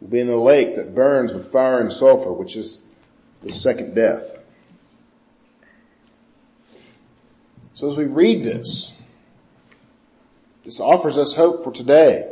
will 0.00 0.06
be 0.06 0.20
in 0.20 0.28
the 0.28 0.36
lake 0.36 0.76
that 0.76 0.94
burns 0.94 1.32
with 1.32 1.50
fire 1.50 1.80
and 1.80 1.92
sulfur, 1.92 2.32
which 2.32 2.54
is 2.54 2.82
the 3.42 3.50
second 3.50 3.92
death. 3.96 4.35
So 7.76 7.90
as 7.90 7.96
we 7.98 8.06
read 8.06 8.42
this, 8.42 8.96
this 10.64 10.80
offers 10.80 11.18
us 11.18 11.34
hope 11.34 11.62
for 11.62 11.70
today. 11.70 12.26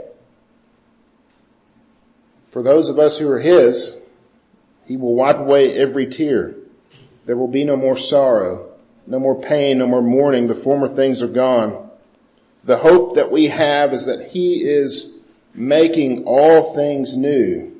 For 2.49 2.63
those 2.63 2.89
of 2.89 2.99
us 2.99 3.19
who 3.19 3.31
are 3.31 3.41
His, 3.41 3.95
He 4.87 4.97
will 4.97 5.15
wipe 5.15 5.37
away 5.37 5.77
every 5.77 6.07
tear. 6.07 6.55
There 7.27 7.37
will 7.37 7.49
be 7.49 7.63
no 7.63 7.77
more 7.77 7.95
sorrow, 7.95 8.73
no 9.07 9.19
more 9.19 9.39
pain, 9.39 9.77
no 9.77 9.87
more 9.87 10.01
mourning. 10.01 10.47
The 10.47 10.55
former 10.55 10.89
things 10.89 11.21
are 11.21 11.29
gone. 11.29 11.91
The 12.65 12.79
hope 12.79 13.17
that 13.17 13.31
we 13.31 13.49
have 13.49 13.93
is 13.93 14.07
that 14.07 14.31
He 14.31 14.65
is 14.65 15.15
making 15.53 16.25
all 16.25 16.75
things 16.75 17.19
new. 17.19 17.79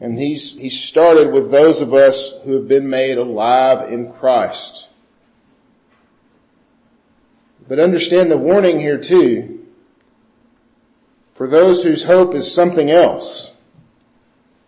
And 0.00 0.16
He's, 0.16 0.56
He 0.56 0.70
started 0.70 1.32
with 1.32 1.50
those 1.50 1.80
of 1.80 1.92
us 1.92 2.32
who 2.44 2.52
have 2.52 2.68
been 2.68 2.88
made 2.88 3.18
alive 3.18 3.92
in 3.92 4.12
Christ. 4.12 4.90
But 7.68 7.78
understand 7.78 8.30
the 8.30 8.38
warning 8.38 8.80
here 8.80 8.98
too. 8.98 9.66
For 11.34 11.48
those 11.48 11.82
whose 11.82 12.04
hope 12.04 12.34
is 12.34 12.52
something 12.52 12.90
else, 12.90 13.54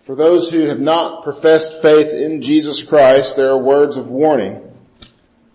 for 0.03 0.15
those 0.15 0.51
who 0.51 0.67
have 0.67 0.81
not 0.81 1.23
professed 1.23 1.81
faith 1.81 2.09
in 2.09 2.43
Jesus 2.43 2.83
Christ, 2.83 3.37
there 3.37 3.51
are 3.51 3.59
words 3.59 3.97
of 3.97 4.11
warning. 4.11 4.61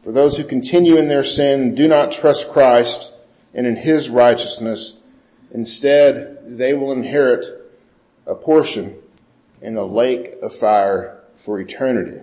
For 0.03 0.11
those 0.11 0.37
who 0.37 0.43
continue 0.43 0.97
in 0.97 1.07
their 1.07 1.23
sin, 1.23 1.75
do 1.75 1.87
not 1.87 2.11
trust 2.11 2.49
Christ 2.49 3.13
and 3.53 3.67
in 3.67 3.75
His 3.75 4.09
righteousness. 4.09 4.99
Instead, 5.51 6.39
they 6.45 6.73
will 6.73 6.91
inherit 6.91 7.45
a 8.25 8.35
portion 8.35 8.95
in 9.61 9.75
the 9.75 9.85
lake 9.85 10.35
of 10.41 10.55
fire 10.55 11.19
for 11.35 11.59
eternity. 11.59 12.21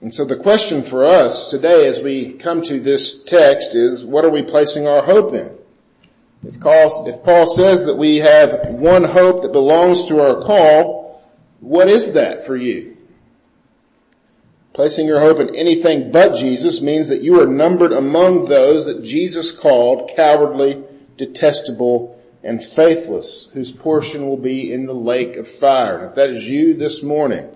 And 0.00 0.14
so 0.14 0.24
the 0.24 0.36
question 0.36 0.82
for 0.82 1.04
us 1.04 1.50
today 1.50 1.88
as 1.88 2.00
we 2.00 2.32
come 2.32 2.62
to 2.62 2.78
this 2.78 3.22
text 3.24 3.74
is, 3.74 4.04
what 4.04 4.24
are 4.24 4.30
we 4.30 4.42
placing 4.42 4.86
our 4.86 5.04
hope 5.04 5.34
in? 5.34 5.56
If 6.44 6.60
Paul, 6.60 7.08
if 7.08 7.24
Paul 7.24 7.46
says 7.46 7.84
that 7.86 7.96
we 7.96 8.18
have 8.18 8.68
one 8.68 9.02
hope 9.04 9.42
that 9.42 9.52
belongs 9.52 10.06
to 10.06 10.20
our 10.20 10.40
call, 10.40 11.24
what 11.60 11.88
is 11.88 12.12
that 12.12 12.46
for 12.46 12.56
you? 12.56 12.96
Placing 14.72 15.08
your 15.08 15.20
hope 15.20 15.40
in 15.40 15.56
anything 15.56 16.12
but 16.12 16.36
Jesus 16.36 16.80
means 16.80 17.08
that 17.08 17.22
you 17.22 17.40
are 17.40 17.46
numbered 17.46 17.92
among 17.92 18.44
those 18.44 18.86
that 18.86 19.02
Jesus 19.02 19.50
called 19.50 20.12
cowardly, 20.14 20.80
detestable, 21.16 22.16
and 22.44 22.62
faithless, 22.62 23.50
whose 23.50 23.72
portion 23.72 24.28
will 24.28 24.36
be 24.36 24.72
in 24.72 24.86
the 24.86 24.94
lake 24.94 25.36
of 25.36 25.48
fire. 25.48 25.98
And 25.98 26.10
if 26.10 26.14
that 26.14 26.30
is 26.30 26.48
you 26.48 26.74
this 26.74 27.02
morning, 27.02 27.48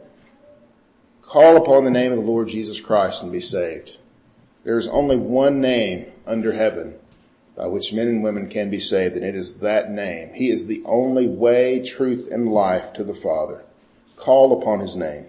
Call 1.33 1.57
upon 1.57 1.85
the 1.85 1.91
name 1.91 2.13
of 2.13 2.19
the 2.19 2.31
Lord 2.31 2.49
Jesus 2.49 2.79
Christ 2.79 3.23
and 3.23 3.33
be 3.33 3.41
saved. 3.41 3.97
There 4.65 4.77
is 4.77 4.87
only 4.87 5.17
one 5.17 5.63
name 5.63 6.13
under 6.27 6.53
heaven 6.53 6.97
by 7.57 7.69
which 7.69 7.91
men 7.95 8.07
and 8.07 8.23
women 8.23 8.51
can 8.51 8.69
be 8.69 8.79
saved, 8.79 9.17
and 9.17 9.25
it 9.25 9.35
is 9.35 9.61
that 9.61 9.91
name. 9.91 10.35
He 10.35 10.51
is 10.51 10.67
the 10.67 10.83
only 10.85 11.27
way, 11.27 11.83
truth, 11.83 12.29
and 12.31 12.53
life 12.53 12.93
to 12.93 13.03
the 13.03 13.15
Father. 13.15 13.65
Call 14.15 14.61
upon 14.61 14.81
His 14.81 14.95
name. 14.95 15.25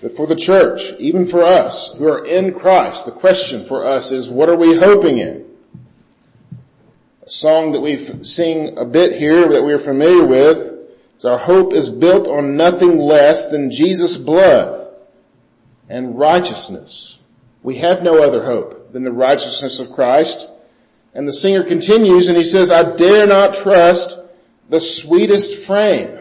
But 0.00 0.16
for 0.16 0.26
the 0.26 0.34
church, 0.34 0.92
even 0.98 1.26
for 1.26 1.44
us 1.44 1.94
who 1.96 2.08
are 2.08 2.24
in 2.24 2.54
Christ, 2.54 3.04
the 3.04 3.12
question 3.12 3.62
for 3.62 3.86
us 3.86 4.10
is, 4.10 4.26
what 4.26 4.48
are 4.48 4.56
we 4.56 4.78
hoping 4.78 5.18
in? 5.18 5.44
A 7.26 7.28
song 7.28 7.72
that 7.72 7.80
we've 7.80 8.26
sing 8.26 8.78
a 8.78 8.86
bit 8.86 9.18
here 9.18 9.46
that 9.50 9.64
we're 9.64 9.76
familiar 9.76 10.24
with 10.24 10.77
so 11.18 11.32
our 11.32 11.38
hope 11.38 11.72
is 11.72 11.90
built 11.90 12.28
on 12.28 12.56
nothing 12.56 12.96
less 12.96 13.48
than 13.48 13.72
Jesus' 13.72 14.16
blood 14.16 14.88
and 15.88 16.16
righteousness. 16.16 17.20
We 17.64 17.76
have 17.76 18.04
no 18.04 18.22
other 18.22 18.44
hope 18.44 18.92
than 18.92 19.02
the 19.02 19.10
righteousness 19.10 19.80
of 19.80 19.92
Christ. 19.92 20.48
And 21.12 21.26
the 21.26 21.32
singer 21.32 21.64
continues 21.64 22.28
and 22.28 22.36
he 22.36 22.44
says, 22.44 22.70
I 22.70 22.94
dare 22.94 23.26
not 23.26 23.54
trust 23.54 24.20
the 24.70 24.78
sweetest 24.78 25.60
frame, 25.66 26.20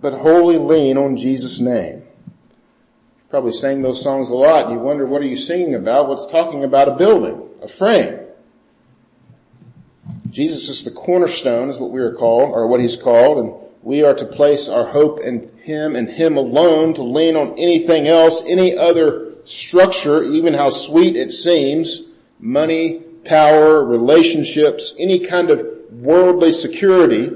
but 0.00 0.12
wholly 0.12 0.58
lean 0.58 0.98
on 0.98 1.16
Jesus' 1.16 1.60
name. 1.60 2.02
Probably 3.30 3.52
sang 3.52 3.82
those 3.82 4.02
songs 4.02 4.30
a 4.30 4.34
lot 4.34 4.64
and 4.64 4.74
you 4.74 4.80
wonder 4.80 5.06
what 5.06 5.22
are 5.22 5.26
you 5.26 5.36
singing 5.36 5.76
about? 5.76 6.08
What's 6.08 6.26
talking 6.26 6.64
about 6.64 6.88
a 6.88 6.96
building, 6.96 7.40
a 7.62 7.68
frame. 7.68 8.25
Jesus 10.30 10.68
is 10.68 10.84
the 10.84 10.90
cornerstone 10.90 11.70
is 11.70 11.78
what 11.78 11.90
we 11.90 12.00
are 12.00 12.14
called, 12.14 12.50
or 12.50 12.66
what 12.66 12.80
he's 12.80 12.96
called, 12.96 13.38
and 13.38 13.54
we 13.82 14.02
are 14.02 14.14
to 14.14 14.26
place 14.26 14.68
our 14.68 14.86
hope 14.86 15.20
in 15.20 15.50
him 15.58 15.94
and 15.94 16.08
him 16.08 16.36
alone, 16.36 16.94
to 16.94 17.02
lean 17.02 17.36
on 17.36 17.58
anything 17.58 18.06
else, 18.06 18.42
any 18.46 18.76
other 18.76 19.34
structure, 19.44 20.22
even 20.22 20.54
how 20.54 20.70
sweet 20.70 21.16
it 21.16 21.30
seems, 21.30 22.02
money, 22.40 23.00
power, 23.24 23.84
relationships, 23.84 24.94
any 24.98 25.20
kind 25.20 25.50
of 25.50 25.66
worldly 25.90 26.52
security, 26.52 27.30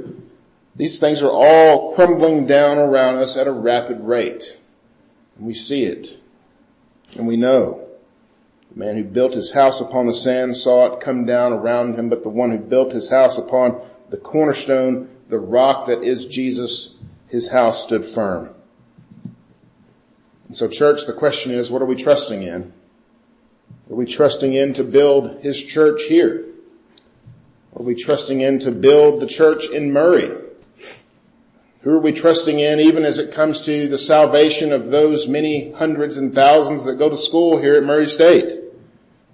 these 0.76 0.98
things 0.98 1.22
are 1.22 1.30
all 1.30 1.94
crumbling 1.94 2.46
down 2.46 2.78
around 2.78 3.16
us 3.16 3.36
at 3.36 3.46
a 3.46 3.52
rapid 3.52 4.00
rate. 4.00 4.58
And 5.36 5.46
we 5.46 5.54
see 5.54 5.84
it. 5.84 6.20
And 7.16 7.26
we 7.26 7.36
know. 7.36 7.86
The 8.72 8.78
man 8.78 8.96
who 8.96 9.04
built 9.04 9.34
his 9.34 9.52
house 9.52 9.80
upon 9.80 10.06
the 10.06 10.14
sand 10.14 10.56
saw 10.56 10.92
it 10.92 11.00
come 11.00 11.24
down 11.24 11.52
around 11.52 11.96
him, 11.96 12.08
but 12.08 12.22
the 12.22 12.28
one 12.28 12.50
who 12.50 12.58
built 12.58 12.92
his 12.92 13.10
house 13.10 13.36
upon 13.36 13.80
the 14.10 14.16
cornerstone, 14.16 15.08
the 15.28 15.38
rock 15.38 15.86
that 15.86 16.02
is 16.02 16.26
Jesus, 16.26 16.96
his 17.26 17.50
house 17.50 17.82
stood 17.82 18.04
firm. 18.04 18.50
And 20.48 20.56
so 20.56 20.66
church, 20.66 21.06
the 21.06 21.12
question 21.12 21.52
is, 21.52 21.70
what 21.70 21.82
are 21.82 21.86
we 21.86 21.94
trusting 21.94 22.42
in? 22.42 22.72
Are 23.90 23.96
we 23.96 24.06
trusting 24.06 24.54
in 24.54 24.72
to 24.74 24.84
build 24.84 25.42
His 25.42 25.60
church 25.60 26.04
here? 26.04 26.46
Are 27.76 27.82
we 27.82 27.94
trusting 27.94 28.40
in 28.40 28.60
to 28.60 28.70
build 28.70 29.20
the 29.20 29.26
church 29.26 29.68
in 29.68 29.92
Murray? 29.92 30.30
Who 31.82 31.90
are 31.90 32.00
we 32.00 32.12
trusting 32.12 32.58
in 32.58 32.78
even 32.78 33.04
as 33.04 33.18
it 33.18 33.32
comes 33.32 33.62
to 33.62 33.88
the 33.88 33.96
salvation 33.96 34.72
of 34.72 34.88
those 34.88 35.26
many 35.26 35.72
hundreds 35.72 36.18
and 36.18 36.34
thousands 36.34 36.84
that 36.84 36.96
go 36.96 37.08
to 37.08 37.16
school 37.16 37.58
here 37.58 37.76
at 37.76 37.84
Murray 37.84 38.08
State? 38.08 38.58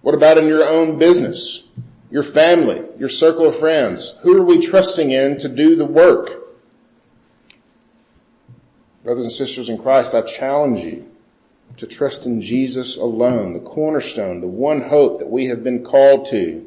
What 0.02 0.14
about 0.14 0.38
in 0.38 0.46
your 0.46 0.64
own 0.64 0.98
business, 0.98 1.66
your 2.10 2.22
family, 2.22 2.84
your 2.98 3.08
circle 3.08 3.48
of 3.48 3.58
friends? 3.58 4.14
Who 4.22 4.36
are 4.36 4.44
we 4.44 4.64
trusting 4.64 5.10
in 5.10 5.38
to 5.38 5.48
do 5.48 5.74
the 5.74 5.84
work? 5.84 6.30
Brothers 9.02 9.24
and 9.24 9.32
sisters 9.32 9.68
in 9.68 9.78
Christ, 9.78 10.14
I 10.14 10.20
challenge 10.20 10.80
you 10.80 11.10
to 11.78 11.86
trust 11.86 12.26
in 12.26 12.40
Jesus 12.40 12.96
alone, 12.96 13.52
the 13.52 13.60
cornerstone, 13.60 14.40
the 14.40 14.46
one 14.46 14.82
hope 14.82 15.18
that 15.18 15.28
we 15.28 15.46
have 15.46 15.64
been 15.64 15.84
called 15.84 16.26
to. 16.26 16.64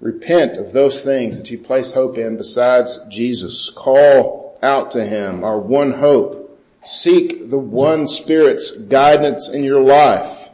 Repent 0.00 0.56
of 0.56 0.72
those 0.72 1.04
things 1.04 1.38
that 1.38 1.50
you 1.50 1.58
place 1.58 1.92
hope 1.92 2.16
in 2.16 2.38
besides 2.38 2.98
Jesus. 3.08 3.68
Call 3.70 4.58
out 4.62 4.90
to 4.92 5.04
Him, 5.04 5.44
our 5.44 5.58
one 5.58 5.92
hope. 5.92 6.58
Seek 6.82 7.50
the 7.50 7.58
one 7.58 8.06
Spirit's 8.06 8.70
guidance 8.70 9.50
in 9.50 9.62
your 9.62 9.82
life 9.82 10.48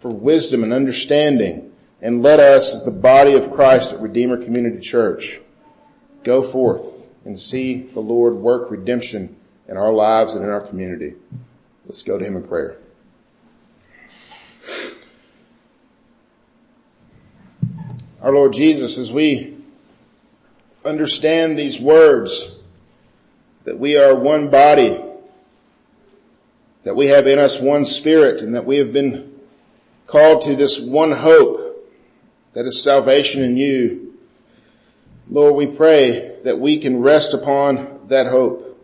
for 0.00 0.10
wisdom 0.10 0.64
and 0.64 0.72
understanding. 0.72 1.72
And 2.02 2.22
let 2.22 2.40
us, 2.40 2.74
as 2.74 2.84
the 2.84 2.90
body 2.90 3.34
of 3.34 3.52
Christ 3.52 3.92
at 3.92 4.00
Redeemer 4.00 4.42
Community 4.42 4.80
Church, 4.80 5.38
go 6.24 6.42
forth 6.42 7.06
and 7.24 7.38
see 7.38 7.82
the 7.82 8.00
Lord 8.00 8.34
work 8.34 8.70
redemption 8.70 9.36
in 9.68 9.76
our 9.76 9.92
lives 9.92 10.34
and 10.34 10.44
in 10.44 10.50
our 10.50 10.60
community. 10.60 11.14
Let's 11.84 12.02
go 12.02 12.18
to 12.18 12.24
Him 12.24 12.36
in 12.36 12.42
prayer. 12.42 12.78
Our 18.28 18.34
Lord 18.34 18.52
Jesus, 18.52 18.98
as 18.98 19.10
we 19.10 19.56
understand 20.84 21.58
these 21.58 21.80
words, 21.80 22.54
that 23.64 23.78
we 23.78 23.96
are 23.96 24.14
one 24.14 24.50
body, 24.50 25.02
that 26.84 26.94
we 26.94 27.06
have 27.06 27.26
in 27.26 27.38
us 27.38 27.58
one 27.58 27.86
spirit, 27.86 28.42
and 28.42 28.54
that 28.54 28.66
we 28.66 28.76
have 28.76 28.92
been 28.92 29.32
called 30.06 30.42
to 30.42 30.54
this 30.54 30.78
one 30.78 31.10
hope, 31.10 31.90
that 32.52 32.66
is 32.66 32.82
salvation 32.82 33.42
in 33.42 33.56
you. 33.56 34.18
Lord, 35.30 35.54
we 35.54 35.64
pray 35.64 36.36
that 36.44 36.60
we 36.60 36.76
can 36.76 37.00
rest 37.00 37.32
upon 37.32 38.08
that 38.08 38.26
hope. 38.26 38.78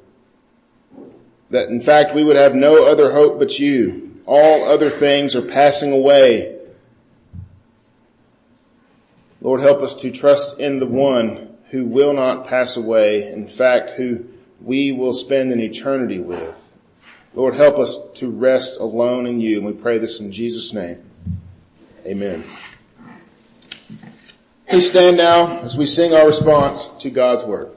That 1.51 1.69
in 1.69 1.83
fact 1.83 2.15
we 2.15 2.25
would 2.25 2.37
have 2.37 2.55
no 2.55 2.87
other 2.87 3.13
hope 3.13 3.39
but 3.39 3.59
you. 3.59 4.23
All 4.25 4.65
other 4.65 4.89
things 4.89 5.37
are 5.37 5.43
passing 5.43 5.93
away 5.93 6.55
Lord, 9.45 9.61
help 9.61 9.83
us 9.83 9.95
to 9.97 10.11
trust 10.11 10.59
in 10.59 10.79
the 10.79 10.87
one 10.87 11.55
who 11.69 11.85
will 11.85 12.15
not 12.15 12.49
pass 12.49 12.79
away, 12.79 13.31
in 13.31 13.47
fact, 13.47 13.91
who 13.91 14.25
we 14.63 14.91
will 14.91 15.13
spend 15.13 15.53
an 15.53 15.61
eternity 15.61 16.19
with. 16.19 16.59
Lord, 17.35 17.55
help 17.55 17.79
us 17.79 17.99
to 18.15 18.31
rest 18.31 18.81
alone 18.81 19.27
in 19.27 19.43
you, 19.43 19.59
and 19.59 19.67
we 19.67 19.75
pray 19.75 19.99
this 19.99 20.19
in 20.19 20.33
Jesus' 20.33 20.73
name. 20.73 21.03
Amen. 22.07 22.43
Please 24.67 24.89
stand 24.89 25.19
now 25.19 25.59
as 25.59 25.77
we 25.77 25.85
sing 25.85 26.15
our 26.15 26.27
response 26.27 26.87
to 27.01 27.11
God's 27.11 27.45
word. 27.45 27.74